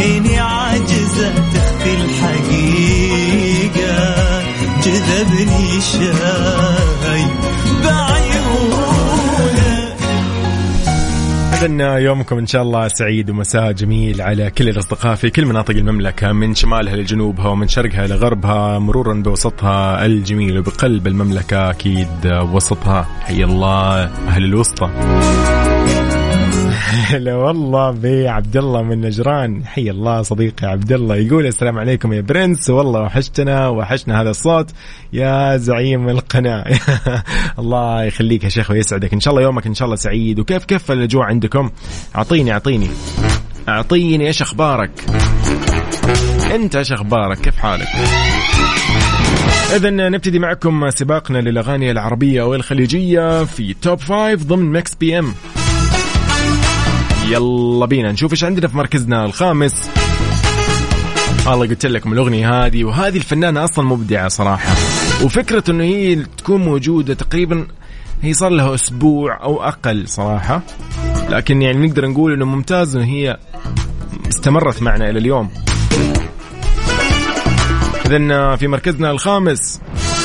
وعيني 0.07 0.39
عاجزة 0.39 1.35
تخفي 1.35 1.95
الحقيقة. 1.95 3.17
جذبني 4.85 5.81
شاي 5.81 7.27
إذن 11.53 11.81
يومكم 11.81 12.39
إن 12.39 12.47
شاء 12.47 12.63
الله 12.63 12.89
سعيد 12.89 13.31
ومساء 13.31 13.73
جميل 13.73 14.23
على 14.23 14.51
كل 14.51 14.69
الأصدقاء 14.69 15.15
في 15.15 15.31
كل 15.31 15.47
مناطق 15.47 15.75
المملكة 15.75 16.33
من 16.33 16.55
شمالها 16.55 16.97
لجنوبها 16.97 17.49
ومن 17.49 17.69
شرقها 17.69 18.07
لغربها 18.07 18.79
مرورا 18.79 19.15
بوسطها 19.15 20.07
الجميل 20.07 20.59
وبقلب 20.59 21.07
المملكة 21.07 21.71
أكيد 21.71 22.27
وسطها. 22.53 23.09
حي 23.23 23.45
الله 23.45 24.05
أهل 24.29 24.45
الوسطى. 24.45 24.91
هلا 26.97 27.35
والله 27.35 27.91
بي 27.91 28.29
عبد 28.29 28.57
الله 28.57 28.83
من 28.83 29.01
نجران. 29.01 29.67
حي 29.67 29.91
الله 29.91 30.23
صديقي 30.23 30.67
عبد 30.67 30.93
الله 30.93 31.17
يقول 31.17 31.47
السلام 31.47 31.79
عليكم 31.79 32.13
يا 32.13 32.21
برنس. 32.21 32.71
والله 32.71 33.01
وحشتنا 33.01 33.69
وحشنا 33.69 34.21
هذا 34.23 34.31
الصوت. 34.31 34.71
يا 35.13 35.57
زعيم 35.57 36.09
القناة. 36.09 36.65
الله 37.59 38.05
يخليك 38.05 38.45
يا 38.45 38.49
شيخ 38.49 38.71
ويسعدك. 38.71 39.13
إن 39.13 39.21
شاء 39.21 39.35
الله 39.35 39.43
يومك 39.43 39.67
إن 39.67 39.75
شاء 39.75 39.87
الله 39.87 39.97
سعيد. 39.97 40.41
وكيف 40.41 40.65
كيف 40.65 40.93
الأجواء 40.93 41.25
عندكم؟ 41.25 41.71
أعطيني 42.17 42.53
أعطيني. 42.53 42.89
أعطيني 43.69 44.27
إيش 44.27 44.43
أخبارك؟ 44.43 44.91
أنت 46.55 46.77
إيش 46.77 46.93
أخبارك؟ 46.93 47.39
كيف 47.39 47.57
حالك؟ 47.57 47.89
إذا 49.77 49.91
نبتدي 49.91 50.39
معكم 50.39 50.91
سباقنا 50.91 51.39
للأغاني 51.39 51.91
العربية 51.91 52.43
والخليجية 52.43 53.45
في 53.45 53.75
Top 53.83 53.99
Five 53.99 54.45
ضمن 54.45 54.73
Mix 54.73 54.95
PM 54.95 55.35
يلا 57.31 57.87
بينا. 57.87 58.13
نشوف 58.13 58.33
إيش 58.33 58.45
عندنا 58.45 58.69
في 58.69 58.77
مركزنا 58.77 59.25
الخامس. 59.25 59.91
والله 61.47 61.67
قلت 61.67 61.87
لكم 61.87 62.13
الأغنية 62.13 62.67
هذه 62.67 62.85
وهذه 62.85 63.17
الفنانة 63.17 63.65
أصلا 63.65 63.85
مبدعة 63.85 64.29
صراحة. 64.29 64.73
وفكرة 65.25 65.71
إنه 65.71 65.85
هي 65.85 66.15
تكون 66.15 66.65
موجودة 66.65 67.15
تقريبا 67.15 67.67
هي 68.23 68.35
صار 68.35 68.51
لها 68.51 68.75
أسبوع 68.75 69.43
أو 69.43 69.63
أقل 69.63 70.09
صراحة. 70.09 70.63
لكن 71.31 71.63
يعني 71.63 71.87
نقدر 71.87 72.09
نقول 72.09 72.33
إنه 72.33 72.45
ممتاز 72.45 72.97
إنه 72.97 73.05
هي 73.05 73.39
استمرت 74.29 74.83
معنا 74.83 75.11
إلى 75.11 75.19
اليوم. 75.19 75.51
اذا 78.07 78.57
في 78.57 78.69
مركزنا 78.69 79.11
الخامس 79.11 79.81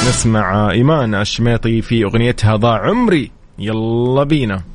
نسمع 0.10 0.72
إيمان 0.72 1.16
الشميطي 1.16 1.82
في 1.82 2.04
أغنيتها 2.04 2.56
ضاع 2.56 2.90
عمري. 2.90 3.32
يلا 3.60 4.24
بينا. 4.24 4.71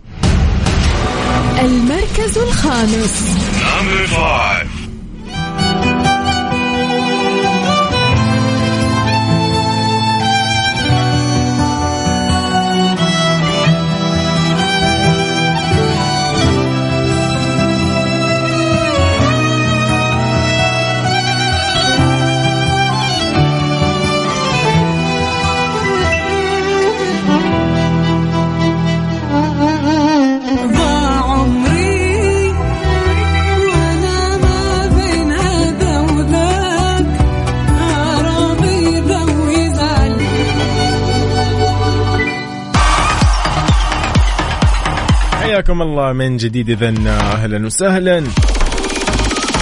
المركز 1.61 2.39
الخامس. 2.39 3.23
حياكم 45.77 45.91
الله 45.91 46.13
من 46.13 46.37
جديد 46.37 46.71
اذا 46.71 46.95
أهلا 47.09 47.67
وسهلا. 47.67 48.25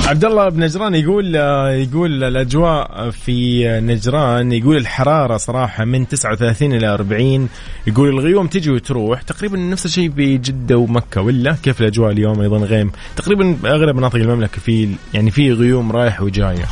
عبد 0.06 0.24
الله 0.24 0.48
بن 0.48 0.64
نجران 0.64 0.94
يقول 0.94 1.34
يقول 1.34 2.24
الأجواء 2.24 3.10
في 3.10 3.64
نجران 3.80 4.52
يقول 4.52 4.76
الحرارة 4.76 5.36
صراحة 5.36 5.84
من 5.84 6.08
39 6.08 6.72
إلى 6.72 6.86
40 6.86 7.48
يقول 7.86 8.08
الغيوم 8.08 8.46
تجي 8.46 8.70
وتروح 8.70 9.22
تقريبا 9.22 9.58
نفس 9.58 9.86
الشيء 9.86 10.08
بجده 10.16 10.76
ومكة 10.76 11.20
ولا 11.20 11.56
كيف 11.62 11.80
الأجواء 11.80 12.10
اليوم 12.10 12.40
أيضا 12.40 12.58
غيم؟ 12.58 12.90
تقريبا 13.16 13.56
أغلب 13.64 13.96
مناطق 13.96 14.16
المملكة 14.16 14.60
في 14.60 14.88
يعني 15.14 15.30
في 15.30 15.52
غيوم 15.52 15.92
رايح 15.92 16.22
وجاية. 16.22 16.64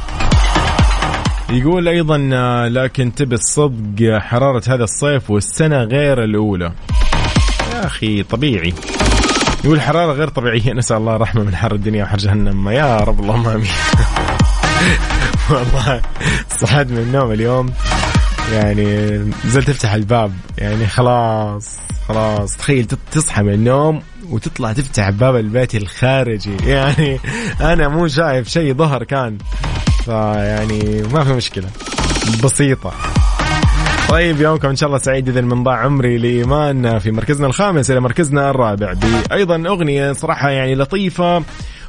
يقول 1.50 1.88
أيضا 1.88 2.18
لكن 2.68 3.14
تبي 3.14 3.34
الصدق 3.34 4.18
حرارة 4.18 4.62
هذا 4.68 4.84
الصيف 4.84 5.30
والسنة 5.30 5.82
غير 5.82 6.24
الأولى. 6.24 6.72
يا 7.72 7.86
أخي 7.86 8.22
طبيعي. 8.22 8.72
يقول 9.64 9.80
حرارة 9.80 10.12
غير 10.12 10.28
طبيعية. 10.28 10.72
نسأل 10.72 10.96
الله 10.96 11.16
رحمة 11.16 11.42
من 11.42 11.56
حر 11.56 11.74
الدنيا 11.74 12.04
وحر 12.04 12.16
جهنم. 12.16 12.68
يا 12.68 12.98
رب 12.98 13.20
اللهم 13.20 13.48
آمين. 13.48 13.70
والله 15.50 16.02
صحيت 16.58 16.90
من 16.90 16.98
النوم 16.98 17.32
اليوم. 17.32 17.72
يعني 18.52 19.18
نزلت 19.44 19.70
تفتح 19.70 19.92
الباب. 19.92 20.32
يعني 20.58 20.86
خلاص 20.86 21.76
خلاص. 22.08 22.56
تخيل 22.56 22.86
تصحى 23.12 23.42
من 23.42 23.52
النوم 23.52 24.02
وتطلع 24.30 24.72
تفتح 24.72 25.10
باب 25.10 25.36
البيت 25.36 25.74
الخارجي. 25.74 26.56
يعني 26.66 27.18
أنا 27.60 27.88
مو 27.88 28.08
شايف 28.08 28.48
شيء. 28.48 28.74
ظهر 28.74 29.04
كان. 29.04 29.38
فيعني 30.04 31.02
ما 31.02 31.24
في 31.24 31.32
مشكلة. 31.32 31.68
بسيطة. 32.44 32.92
طيب 34.12 34.40
يومكم 34.40 34.68
إن 34.68 34.76
شاء 34.76 34.86
الله 34.86 34.98
سعيد 34.98 35.28
اذا 35.28 35.40
من 35.40 35.62
ضاع 35.62 35.76
عمري 35.76 36.18
لإيمان 36.18 36.98
في 36.98 37.10
مركزنا 37.10 37.46
الخامس 37.46 37.90
إلى 37.90 38.00
مركزنا 38.00 38.50
الرابع. 38.50 38.92
بايضا 39.30 39.68
أغنية 39.68 40.12
صراحة 40.12 40.50
يعني 40.50 40.74
لطيفة 40.74 41.42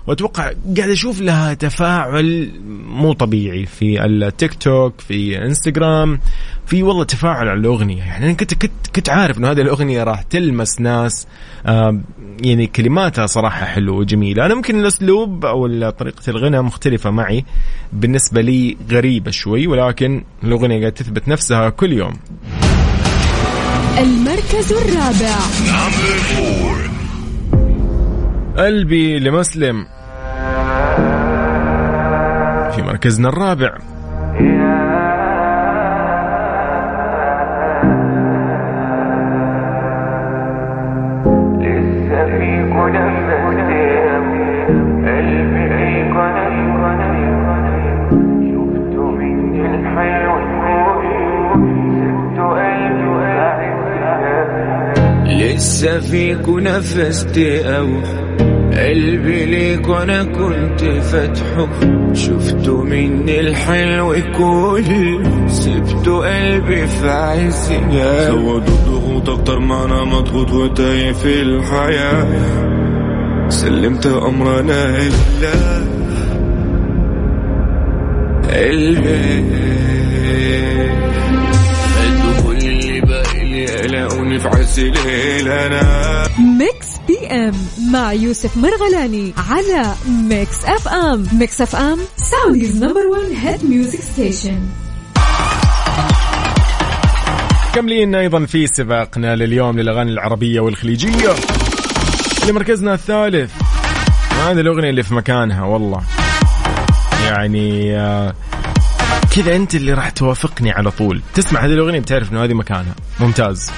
وأتوقع 0.08 0.52
قاعد 0.78 0.90
أشوف 0.90 1.22
لها 1.22 1.54
تفاعل 1.54 2.52
مو 2.86 3.14
طبيعي 3.14 3.66
في 3.66 4.06
التيك 4.06 4.54
توك 4.54 5.02
في 5.02 5.38
إنستغرام 5.46 6.20
في 6.66 6.84
والله 6.84 7.04
تفاعل 7.04 7.48
على 7.48 7.60
الأغنية. 7.60 8.04
يعني 8.04 8.26
أنا 8.26 8.34
كنت 8.34 8.54
كنت 8.54 8.72
كنت 8.96 9.10
عارف 9.10 9.38
إنه 9.38 9.52
هذه 9.52 9.62
الأغنية 9.62 10.04
راح 10.04 10.22
تلمس 10.22 10.82
ناس 10.82 11.28
يعني 12.44 12.68
كلماتها 12.68 13.26
صراحة 13.26 13.66
حلوة 13.66 13.98
وجميلة. 13.98 14.46
أنا 14.46 14.56
ممكن 14.56 14.80
الأسلوب 14.80 15.46
أو 15.46 15.90
طريقة 15.90 16.30
الغنى 16.30 16.62
مختلفة 16.62 17.10
معي 17.10 17.46
بالنسبة 17.94 18.42
لي 18.42 18.78
غريبة 18.92 19.32
شوي 19.32 19.68
ولكن 19.68 20.24
الأغنية 20.44 20.80
قاعدة 20.80 20.96
تثبت 20.96 21.28
نفسها 21.28 21.70
كل 21.70 21.94
يوم. 21.94 22.14
المركز 23.98 24.74
الرابع. 24.74 25.36
قلبي 28.58 29.20
لمسلم. 29.20 29.86
في 32.76 32.82
مركزنا 32.82 33.30
الرابع. 33.30 33.78
لسه 55.26 56.00
فيك 56.00 56.50
نفس 56.50 57.26
تقوح 57.26 58.23
قلبي 58.74 59.46
ليك 59.46 59.88
وأنا 59.90 60.24
كنت 60.24 60.82
فاتحه. 60.84 61.70
شفته 62.14 62.84
مني 62.84 63.40
الحلو 63.40 64.16
كل 64.38 64.86
سبته 65.48 66.18
قلبي 66.18 66.88
في 66.88 67.10
عز 67.10 67.74
زودوا 68.28 68.58
الضغوط 68.58 69.30
أكتر 69.30 69.60
ما 69.60 69.86
أنا 69.86 70.04
مضغوط 70.04 70.52
وتايه 70.52 71.12
في 71.12 71.42
الحياة. 71.42 72.28
سلمت 73.50 74.06
أمرنا 74.06 74.98
لله 74.98 75.86
قلبي. 78.54 79.44
كل 82.44 82.58
اللي 82.58 83.02
باقي 83.02 83.46
لي 83.46 83.66
قلقوني 83.66 84.40
في 84.40 84.48
عز 84.48 84.80
الليل 84.80 85.48
أنا. 85.48 86.24
Mix 86.60 86.93
PM 87.34 87.54
مع 87.92 88.14
يوسف 88.14 88.58
مرغلاني 88.58 89.34
على 89.50 89.94
Mix 90.08 90.66
FM 90.66 91.28
Mix 91.34 91.62
FM 91.62 92.00
Saudi's 92.18 92.84
number 92.84 93.08
1 93.08 93.32
hit 93.32 93.66
music 93.66 94.00
station 94.00 94.60
مكملين 97.76 98.16
أيضا 98.16 98.46
في 98.46 98.68
سباقنا 98.68 99.36
لليوم 99.36 99.80
للأغاني 99.80 100.12
العربية 100.12 100.60
والخليجية؟ 100.60 101.34
لمركزنا 102.48 102.94
الثالث. 102.94 103.52
هذه 104.32 104.60
الأغنية 104.60 104.90
اللي 104.90 105.04
في 105.04 105.14
مكانها 105.14 105.64
والله. 105.66 106.02
يعني 107.24 107.98
آه، 107.98 108.34
كذا 109.36 109.56
أنت 109.56 109.76
اللي 109.76 109.94
راح 109.94 110.10
توافقني 110.10 110.72
على 110.72 110.92
طول. 110.92 111.22
تسمع 111.34 111.66
هذه 111.66 111.72
الأغنية 111.72 112.00
بتعرف 112.00 112.32
إنه 112.32 112.44
هذه 112.44 112.54
مكانها. 112.54 112.96
ممتاز. 113.20 113.72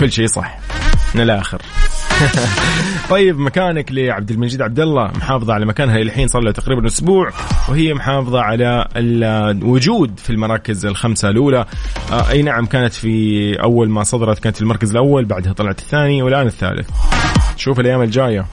كل 0.00 0.12
شيء 0.12 0.26
صح. 0.26 0.58
من 1.14 1.20
الآخر. 1.20 1.62
طيب 3.10 3.38
مكانك 3.38 3.92
لعبد 3.92 4.30
المجيد 4.30 4.62
عبد 4.62 4.80
الله 4.80 5.04
محافظة 5.04 5.54
على 5.54 5.66
مكانها 5.66 5.96
الحين 5.96 6.28
صار 6.28 6.42
لها 6.42 6.52
تقريبا 6.52 6.86
أسبوع 6.86 7.30
وهي 7.68 7.94
محافظة 7.94 8.40
على 8.40 8.88
الوجود 8.96 10.18
في 10.18 10.30
المراكز 10.30 10.86
الخمسة 10.86 11.28
الأولى. 11.28 11.66
آه 12.12 12.30
أي 12.30 12.42
نعم 12.42 12.66
كانت 12.66 12.92
في 12.92 13.54
أول 13.62 13.88
ما 13.88 14.02
صدرت 14.02 14.38
كانت 14.38 14.56
في 14.56 14.62
المركز 14.62 14.90
الأول 14.90 15.24
بعدها 15.24 15.52
طلعت 15.52 15.78
الثاني 15.78 16.22
والآن 16.22 16.46
الثالث. 16.46 16.90
شوف 17.56 17.80
الأيام 17.80 18.02
الجاية. 18.02 18.46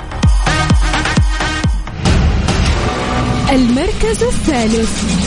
المركز 3.51 4.23
الثالث. 4.23 5.21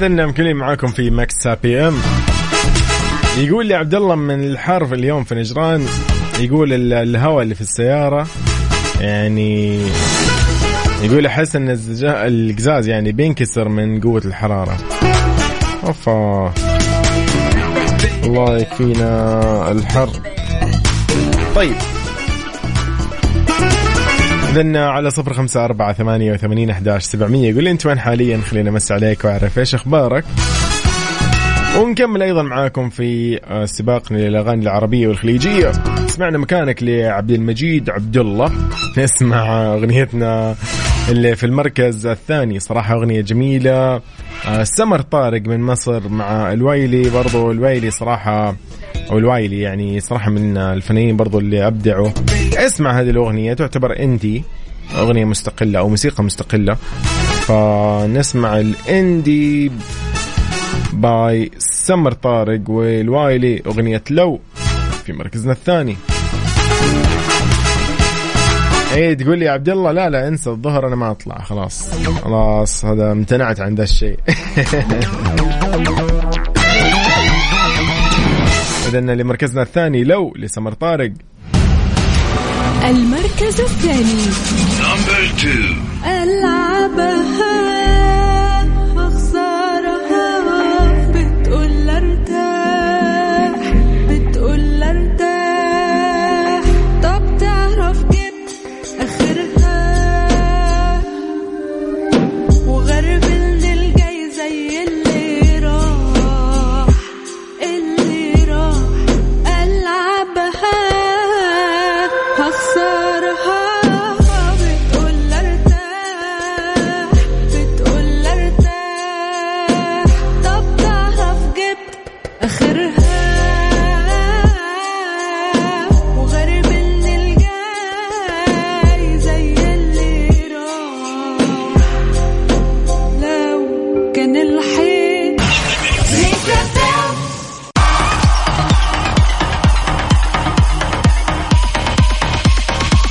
إذا 0.00 0.26
مكملين 0.26 0.56
معاكم 0.56 0.86
في 0.86 1.10
Mix 1.10 1.48
PM 1.48 1.94
يقول 3.38 3.66
لي 3.66 3.74
عبد 3.74 3.94
الله 3.94 4.14
من 4.14 4.44
الحر 4.44 4.86
في 4.86 4.94
اليوم 4.94 5.24
في 5.24 5.34
نجران 5.34 5.86
يقول 6.38 6.92
الهواء 6.92 7.42
اللي 7.42 7.54
في 7.54 7.60
السيارة 7.60 8.26
يعني 9.00 9.82
يقول 11.02 11.26
أحس 11.26 11.56
إن 11.56 11.78
القزاز 12.04 12.88
يعني 12.88 13.12
بينكسر 13.12 13.68
من 13.68 14.00
قوة 14.00 14.22
الحرارة. 14.24 14.76
أوفا. 15.86 16.54
الله 18.24 18.58
يكفينا 18.58 19.70
الحر. 19.70 20.29
إذا 24.50 24.80
على 24.80 25.10
صفر 25.10 25.32
خمسة 25.32 25.64
أربعة 25.64 25.92
ثمانية 25.92 26.32
وثمانين 26.32 26.70
أحداش 26.70 27.02
سبعمية. 27.02 27.50
يقول 27.50 27.64
لي 27.64 27.70
أنت 27.70 27.86
وين 27.86 27.98
حاليا؟ 27.98 28.38
خلينا 28.38 28.70
أمسي 28.70 28.92
عليك 28.92 29.24
وأعرف 29.24 29.58
إيش 29.58 29.74
أخبارك. 29.74 30.24
ونكمل 31.78 32.22
أيضا 32.22 32.42
معاكم 32.42 32.90
في 32.90 33.40
آه، 33.44 33.64
سباقنا 33.64 34.18
للأغاني 34.18 34.62
العربية 34.62 35.08
والخليجية. 35.08 35.72
سمعنا 36.06 36.38
مكانك 36.38 36.82
لعبد 36.82 37.30
المجيد 37.30 37.90
عبد 37.90 38.16
الله 38.16 38.52
نسمع 38.98 39.74
أغنيتنا 39.74 40.54
اللي 41.08 41.36
في 41.36 41.46
المركز 41.46 42.06
الثاني. 42.06 42.60
صراحة 42.60 42.94
أغنية 42.94 43.20
جميلة. 43.20 44.00
آه، 44.46 44.62
سمر 44.62 45.00
طارق 45.00 45.42
من 45.46 45.60
مصر 45.60 46.08
مع 46.08 46.52
الوايلي. 46.52 47.10
برضو 47.10 47.50
الوايلي 47.50 47.90
صراحة 47.90 48.56
أو 49.10 49.18
الوايلي 49.18 49.60
يعني 49.60 50.00
صراحة 50.00 50.30
من 50.30 50.56
الفنانين 50.56 51.16
برضو 51.16 51.38
اللي 51.38 51.66
أبدعوا. 51.66 52.10
أسمع 52.66 53.00
هذه 53.00 53.10
الأغنية 53.10 53.54
تعتبر 53.54 54.02
indie 54.02 54.44
أغنية 54.98 55.24
مستقلة 55.24 55.78
أو 55.78 55.88
موسيقى 55.88 56.24
مستقلة. 56.24 56.74
فنسمع 57.40 58.60
ال 58.60 58.79
indie 58.79 59.72
by 60.92 61.50
سمر 61.58 62.12
طارق 62.12 62.70
والوايلي 62.70 63.62
أغنية 63.66 64.02
لو 64.10 64.40
في 65.04 65.12
مركزنا 65.12 65.52
الثاني. 65.52 65.96
إيه 68.94 69.14
تقول 69.14 69.38
لي 69.38 69.44
يا 69.44 69.50
عبد 69.50 69.68
الله 69.68 69.92
لا 69.92 70.10
لا 70.10 70.28
انسى 70.28 70.50
الظهر 70.50 70.86
أنا 70.86 70.96
ما 70.96 71.10
أطلع 71.10 71.38
خلاص. 71.38 71.90
خلاص 72.24 72.84
هذا 72.84 73.12
امتنعت 73.12 73.60
عن 73.60 73.74
ذا 73.74 73.82
الشيء. 73.82 74.18
إذا 78.88 79.00
لمركزنا 79.00 79.62
الثاني 79.62 80.04
لو 80.04 80.32
لسمر 80.36 80.72
طارق. 80.72 81.12
المركز 82.88 83.60
الثاني. 83.60 84.22
ألعبها. 86.04 87.49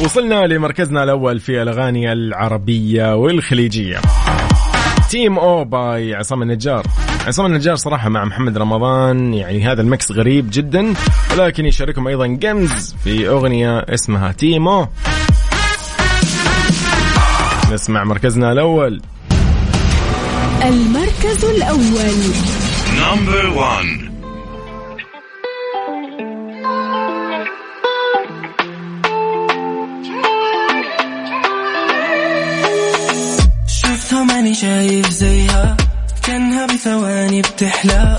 وصلنا 0.04 0.47
لمركزنا 0.47 1.04
الأول 1.04 1.39
في 1.39 1.62
الأغاني 1.62 2.12
العربية 2.14 3.16
والخليجية. 3.16 4.02
TMO 5.10 5.40
by 5.40 6.16
عصام 6.16 6.41
النجار. 6.41 6.84
عصام 7.28 7.45
النجار 7.45 7.76
صراحة 7.76 8.10
مع 8.10 8.26
محمد 8.26 8.58
رمضان 8.58 9.34
يعني 9.34 9.64
هذا 9.64 9.82
ال 9.82 9.89
mix 9.89 10.12
غريب 10.12 10.50
جدا 10.52 10.93
ولكن 11.34 11.66
يشاركهم 11.66 12.08
أيضا 12.08 12.28
جمز 12.28 12.95
في 13.04 13.28
أغنية 13.28 13.80
اسمها 13.80 14.32
TMO 14.32 14.88
نسمع 17.72 18.04
مركزنا 18.04 18.52
الأول. 18.52 19.02
المركز 20.64 21.45
الأول. 21.45 22.16
Number 22.98 23.50
1 23.50 24.19
ماني 34.50 34.62
شايف 34.62 35.10
زيها 35.10 35.78
كأنها 36.24 36.66
بثواني 36.66 37.41
بتحلى. 37.41 38.18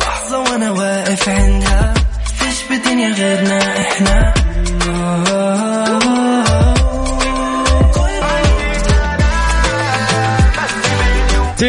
لحظة 0.00 0.38
وأنا 0.38 0.70
واقف 0.70 1.28
عندها 1.28 1.94
فيش 2.38 2.56
بدنيا 2.70 3.08
غيرنا. 3.08 3.65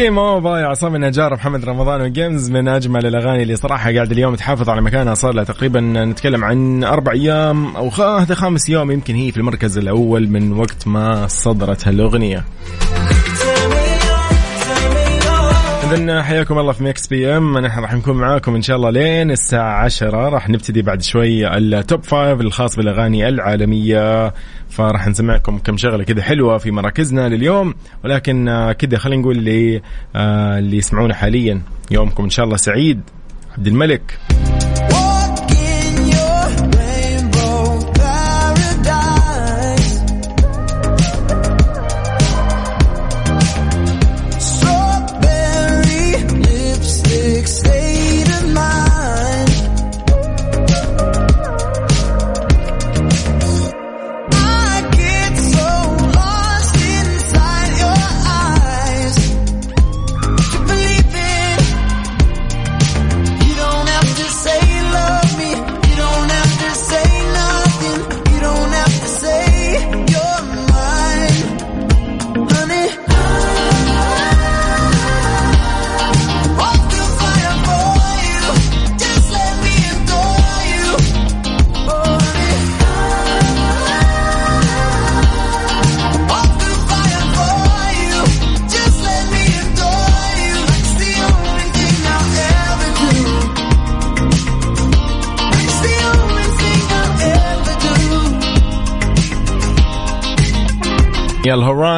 TMO 0.08 0.18
by 0.18 0.62
عصام 0.62 0.94
النجار 0.94 1.34
محمد 1.34 1.64
رمضان 1.64 2.00
وجيمز 2.00 2.50
من 2.50 2.68
أجمل 2.68 3.06
الأغاني 3.06 3.42
اللي 3.42 3.56
صراحة 3.56 3.92
قاعد 3.92 4.10
اليوم 4.12 4.34
تحافظ 4.34 4.68
على 4.70 4.80
مكانها. 4.82 5.14
صار 5.14 5.32
لها 5.32 5.44
تقريبا 5.44 5.80
نتكلم 5.80 6.44
عن 6.44 6.84
أربع 6.84 7.12
أيام 7.12 7.76
أو 7.76 7.90
خ- 7.90 8.00
هذا 8.00 8.34
خامس 8.34 8.68
يوم 8.68 8.90
يمكن 8.90 9.14
هي 9.14 9.30
في 9.32 9.36
المركز 9.36 9.78
الأول 9.78 10.28
من 10.28 10.52
وقت 10.52 10.86
ما 10.86 11.26
صدرت 11.26 11.88
هالأغنية. 11.88 12.44
اذا 15.92 16.22
حياكم 16.22 16.58
الله 16.58 16.72
في 16.72 16.84
Mix 16.84 17.06
PM. 17.06 17.58
نحن 17.58 17.80
راح 17.80 17.94
نكون 17.94 18.16
معاكم 18.16 18.54
إن 18.54 18.62
شاء 18.62 18.76
الله 18.76 18.90
لين 18.90 19.30
الساعة 19.30 19.84
10 19.84 20.28
راح 20.28 20.48
نبتدي 20.48 20.82
بعد 20.82 21.02
شوي 21.02 21.56
ال 21.56 21.68
top 21.68 22.04
five 22.04 22.40
الخاص 22.40 22.76
بالأغاني 22.76 23.28
العالمية. 23.28 24.34
فراح 24.68 25.08
نسمعكم 25.08 25.58
كم 25.58 25.76
شغلة 25.76 26.04
كذا 26.04 26.22
حلوة 26.22 26.58
في 26.58 26.70
مراكزنا 26.70 27.28
لليوم. 27.28 27.74
ولكن 28.04 28.48
آه، 28.48 28.72
كذا 28.72 28.98
خلينا 28.98 29.22
نقول 29.22 29.36
اللي 29.36 29.82
آه، 30.16 30.58
اللي 30.58 30.76
يسمعونا 30.76 31.14
حاليا. 31.14 31.62
يومكم 31.90 32.24
إن 32.24 32.30
شاء 32.30 32.44
الله 32.44 32.56
سعيد. 32.56 33.00
عبد 33.58 33.66
الملك. 33.66 34.18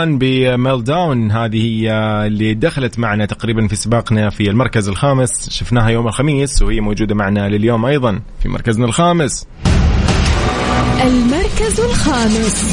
الهوران 0.03 0.19
بميل 0.19 0.85
داون 0.85 1.31
هذه 1.31 1.65
هي 1.65 1.91
اللي 2.27 2.55
دخلت 2.55 2.99
معنا 2.99 3.27
تقريبا 3.27 3.69
في 3.69 3.77
سباقنا 3.77 4.31
في 4.31 4.51
المركز 4.51 4.89
الخامس. 4.89 5.51
شفناها 5.51 5.89
يوم 5.89 6.09
الخميس 6.09 6.63
وهي 6.63 6.81
موجودة 6.81 7.15
معنا 7.15 7.49
لليوم 7.49 7.85
أيضا 7.85 8.21
في 8.43 8.49
مركزنا 8.49 8.85
الخامس. 8.85 9.47
المركز 11.03 11.81
الخامس. 11.81 12.65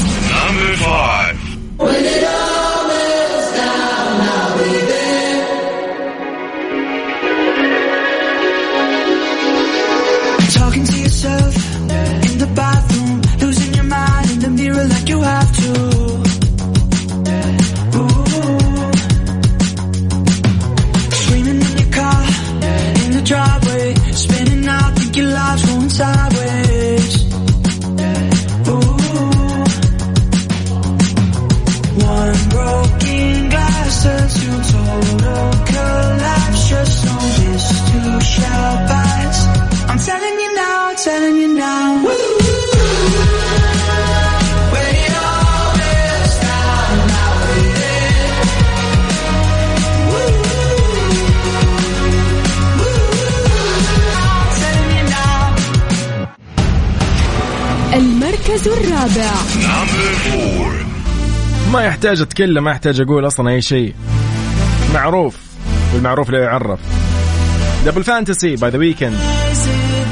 المركز 57.93 58.67
الرابع. 58.67 59.31
ما 61.71 61.83
يحتاج 61.83 62.21
أتكلم 62.21 62.63
ما 62.63 62.71
يحتاج 62.71 63.01
أقول 63.01 63.27
أصلا 63.27 63.49
أي 63.49 63.61
شيء. 63.61 63.93
معروف. 64.93 65.35
والمعروف 65.93 66.29
لا 66.29 66.39
يعرف. 66.39 66.79
دبل 67.86 68.04
فانتسي 68.04 68.56
باي 68.56 68.70
ذا 68.70 68.78
ويكند 68.78 69.18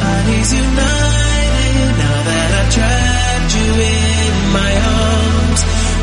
Bodies 0.00 0.52
united 0.64 1.90
now 2.02 2.18
that 2.28 2.50
I've 2.60 2.70
trapped 2.74 3.52
you 3.58 3.70
in 3.96 4.34
my 4.58 4.72
arms. 5.04 5.60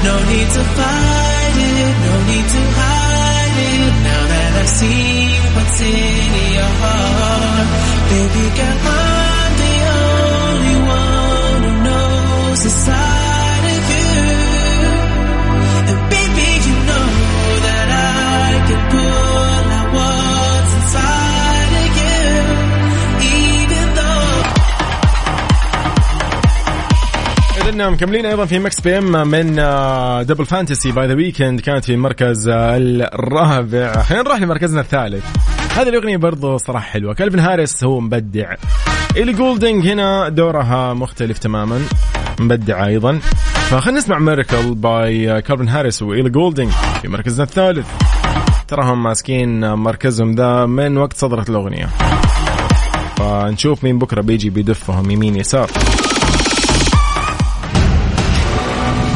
No 0.08 0.16
need 0.32 0.50
to 0.58 0.64
fight 0.78 1.56
it, 1.70 1.94
no 2.08 2.14
need 2.32 2.48
to 2.56 2.62
hide 2.80 3.58
it. 3.72 3.94
Now 4.08 4.24
that 4.34 4.52
I've 4.62 4.74
seen 4.82 5.42
what's 5.56 5.80
in 5.82 6.32
your 6.58 6.72
heart, 6.82 7.68
baby 8.12 8.46
girl, 8.58 9.01
اذا 27.73 27.91
مكملين 27.91 28.27
أيضا 28.27 28.45
في 28.45 28.59
Mix 28.59 28.81
PM 28.81 29.29
من 29.29 29.55
Double 30.27 30.47
Fantasy 30.47 30.93
by 30.93 31.07
The 31.07 31.15
Weeknd 31.15 31.61
كانت 31.61 31.85
في 31.85 31.95
المركز 31.95 32.49
آه، 32.49 32.77
الرابع. 32.77 34.03
خلينا 34.03 34.25
نروح 34.25 34.41
لمركزنا 34.41 34.81
الثالث. 34.81 35.25
هذه 35.77 35.89
الأغنية 35.89 36.17
برضو 36.17 36.57
صراحة 36.57 36.85
حلوة. 36.85 37.15
Calvin 37.15 37.39
Harris 37.39 37.85
هو 37.85 38.01
مبدع. 38.01 38.55
Ellie 39.17 39.33
Goulding 39.33 39.89
هنا 39.89 40.29
دورها 40.29 40.95
مختلف 40.95 41.39
تماما. 41.39 41.81
مبدعة 42.41 42.87
أيضا. 42.87 43.19
فخلينا 43.55 43.99
نسمع 43.99 44.19
Miracle 44.19 44.75
by 44.75 45.43
Calvin 45.43 45.69
Harris 45.69 46.03
و 46.03 46.07
Ellie 46.07 46.31
Goulding 46.31 46.71
في 47.03 47.09
مركزنا 47.09 47.45
الثالث. 47.45 47.87
تراهم 48.69 49.03
ماسكين 49.03 49.73
مركزهم 49.73 50.35
ذا 50.35 50.67
من 50.67 50.99
وقت 50.99 51.17
صدرت 51.17 51.51
الأغنية. 51.51 51.89
فنشوف 53.17 53.85
مين 53.85 53.99
بكرة 53.99 54.21
بيجي 54.21 54.51
بيدفهم 54.51 55.11
يمين 55.11 55.37
يسار. 55.37 55.71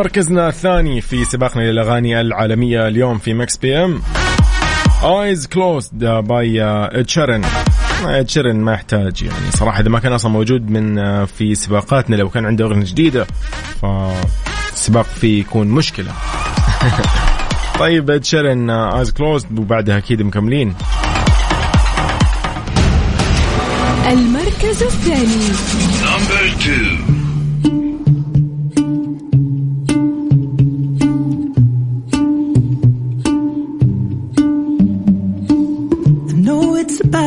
لمركزنا 0.00 0.48
الثاني 0.48 1.00
في 1.00 1.24
سباقنا 1.24 1.62
للأغاني 1.62 2.20
العالمية 2.20 2.88
اليوم 2.88 3.18
في 3.18 3.34
Mix 3.34 3.56
PM. 3.56 4.02
Eyes 5.02 5.46
Closed 5.46 6.04
by 6.04 6.62
Ed 6.62 7.08
Sheeran 7.08 7.44
Ed 8.04 8.28
Sheeran 8.28 8.56
ما 8.56 8.72
يحتاج 8.72 9.22
يعني. 9.22 9.50
صراحة 9.50 9.80
إذا 9.80 9.88
ما 9.88 9.98
كان 9.98 10.12
أصلا 10.12 10.30
موجود 10.30 10.70
من 10.70 10.98
آه، 10.98 11.24
في 11.24 11.54
سباقاتنا 11.54 12.16
لو 12.16 12.28
كان 12.28 12.46
عنده 12.46 12.64
أغنية 12.64 12.84
جديدة 12.84 13.26
فالسباق 13.82 15.06
فيه 15.06 15.40
يكون 15.40 15.66
مشكلة. 15.68 16.12
طيب 17.80 18.10
Ed 18.10 18.24
Sheeran 18.24 18.70
Eyes 18.70 19.10
Closed 19.10 19.58
وبعدها 19.58 19.98
أكيد 19.98 20.22
مكملين. 20.22 20.74
المركز 24.06 24.82
الثاني. 24.82 25.50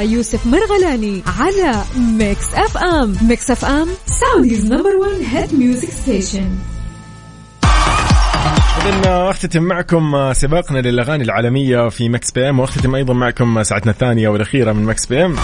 يوسف 0.00 0.46
مرغلاني 0.46 1.22
على 1.38 1.82
Mix 1.96 2.54
FM 2.54 3.16
Mix 3.22 3.50
FM 3.50 3.88
Saudi's 4.06 4.72
number 4.72 4.96
1 4.96 5.12
hit 5.22 5.54
music 5.54 5.90
station 5.90 6.50
إذن 8.86 9.04
أختتم 9.06 9.62
معكم 9.62 10.32
سباقنا 10.32 10.78
للأغاني 10.78 11.24
العالمية 11.24 11.88
في 11.88 12.08
Mix 12.08 12.30
PM 12.30 12.60
وأختتم 12.60 12.94
أيضا 12.94 13.14
معكم 13.14 13.62
ساعتنا 13.62 13.92
الثانية 13.92 14.28
والأخيرة 14.28 14.72
من 14.72 14.84
Mix 14.84 15.06
PM 15.06 15.36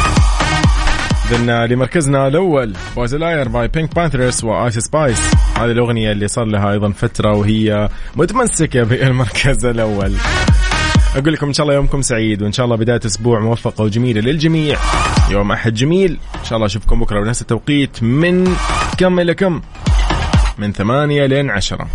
إذن 1.33 1.65
لمركزنا 1.65 2.29
الأول 2.29 2.75
Boy's 2.97 3.15
a 3.15 3.22
Liar 3.22 3.49
by 3.49 3.69
PinkPantheress 3.69 4.45
و 4.45 4.53
Ice 4.53 4.79
Spice 4.79 5.21
هذه 5.57 5.71
الأغنية 5.71 6.13
اللي 6.13 6.29
صار 6.29 6.45
لها 6.45 6.71
أيضا 6.73 6.91
فترة 6.93 7.37
وهي 7.37 7.89
متمسكة 8.17 8.83
بالمركز 8.83 9.65
الأول. 9.65 10.13
أقول 11.17 11.33
لكم 11.33 11.47
إن 11.47 11.53
شاء 11.53 11.65
الله 11.65 11.75
يومكم 11.75 12.03
سعيد 12.03 12.43
وإن 12.43 12.53
شاء 12.53 12.65
الله 12.65 12.77
بداية 12.77 13.01
أسبوع 13.07 13.41
موفقه 13.41 13.85
وجميلة 13.85 14.21
للجميع. 14.21 14.79
يوم 15.31 15.53
أحد 15.53 15.75
جميل 15.75 16.19
إن 16.41 16.45
شاء 16.45 16.57
الله 16.57 16.67
أشوفكم 16.67 17.01
بكرة 17.01 17.21
بنفس 17.21 17.43
التوقيت 17.43 18.03
من 18.03 18.57
كم 18.99 19.21
إلى 19.21 19.35
كم؟ 19.35 19.61
من 20.59 20.73
ثمانية 20.73 21.27
لين 21.27 21.51
عشرة. 21.51 21.89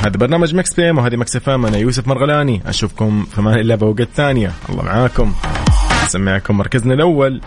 هذا 0.00 0.16
برنامج 0.16 0.54
Mix 0.54 0.74
PM 0.74 0.98
وهذه 0.98 1.16
Mix 1.16 1.36
FM 1.36 1.66
أنا 1.66 1.78
يوسف 1.78 2.08
مرغلاني. 2.08 2.62
أشوفكم 2.66 3.24
في 3.34 3.40
أمان 3.40 3.58
الله 3.58 3.74
بوقت 3.74 4.08
ثانية 4.16 4.52
الله 4.68 4.82
معاكم. 4.82 5.34
اسمعكم 6.06 6.56
مركزنا 6.56 6.94
الأول. 6.94 7.40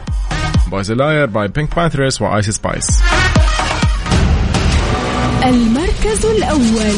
Boy's 0.67 0.91
a 0.91 0.98
Liar 0.98 1.25
by 1.25 1.47
PinkPantheress 1.47 2.21
و 2.21 2.28
Ice 2.28 2.49
Spice 2.49 3.01
المركز 5.45 6.25
الأول. 6.25 6.95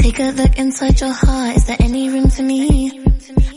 Take 0.00 0.18
a 0.18 0.30
look 0.30 0.58
inside 0.58 0.98
your 0.98 1.12
heart, 1.12 1.56
is 1.56 1.66
there 1.66 1.76
any 1.78 2.08
room 2.08 2.30
for 2.30 2.42
me? 2.42 2.90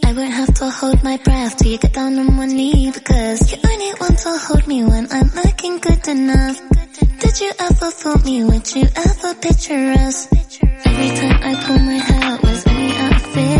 I 0.03 0.11
won't 0.11 0.33
have 0.33 0.53
to 0.55 0.69
hold 0.69 1.01
my 1.01 1.15
breath 1.15 1.55
till 1.55 1.71
you 1.71 1.77
get 1.77 1.93
down 1.93 2.19
on 2.19 2.35
one 2.35 2.49
knee 2.49 2.91
Because 2.91 3.49
you 3.49 3.57
only 3.65 3.93
want 3.99 4.19
to 4.19 4.37
hold 4.37 4.67
me 4.67 4.83
when 4.83 5.07
I'm 5.09 5.29
looking 5.33 5.79
good 5.79 6.05
enough 6.07 6.61
Did 7.19 7.39
you 7.39 7.51
ever 7.59 7.91
fool 7.91 8.17
me, 8.19 8.43
would 8.43 8.75
you 8.75 8.85
ever 8.93 9.35
picture 9.35 9.93
us? 10.05 10.27
Every 10.85 11.09
time 11.15 11.39
I 11.49 11.63
pull 11.65 11.79
my 11.79 11.99
hair, 12.09 12.37
was 12.43 12.67
only 12.67 12.91
out 12.97 13.15
of 13.15 13.21
fear 13.33 13.59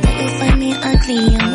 That 0.00 0.20
you'll 0.20 0.38
find 0.40 0.58
me 0.58 0.72
ugly, 0.74 1.49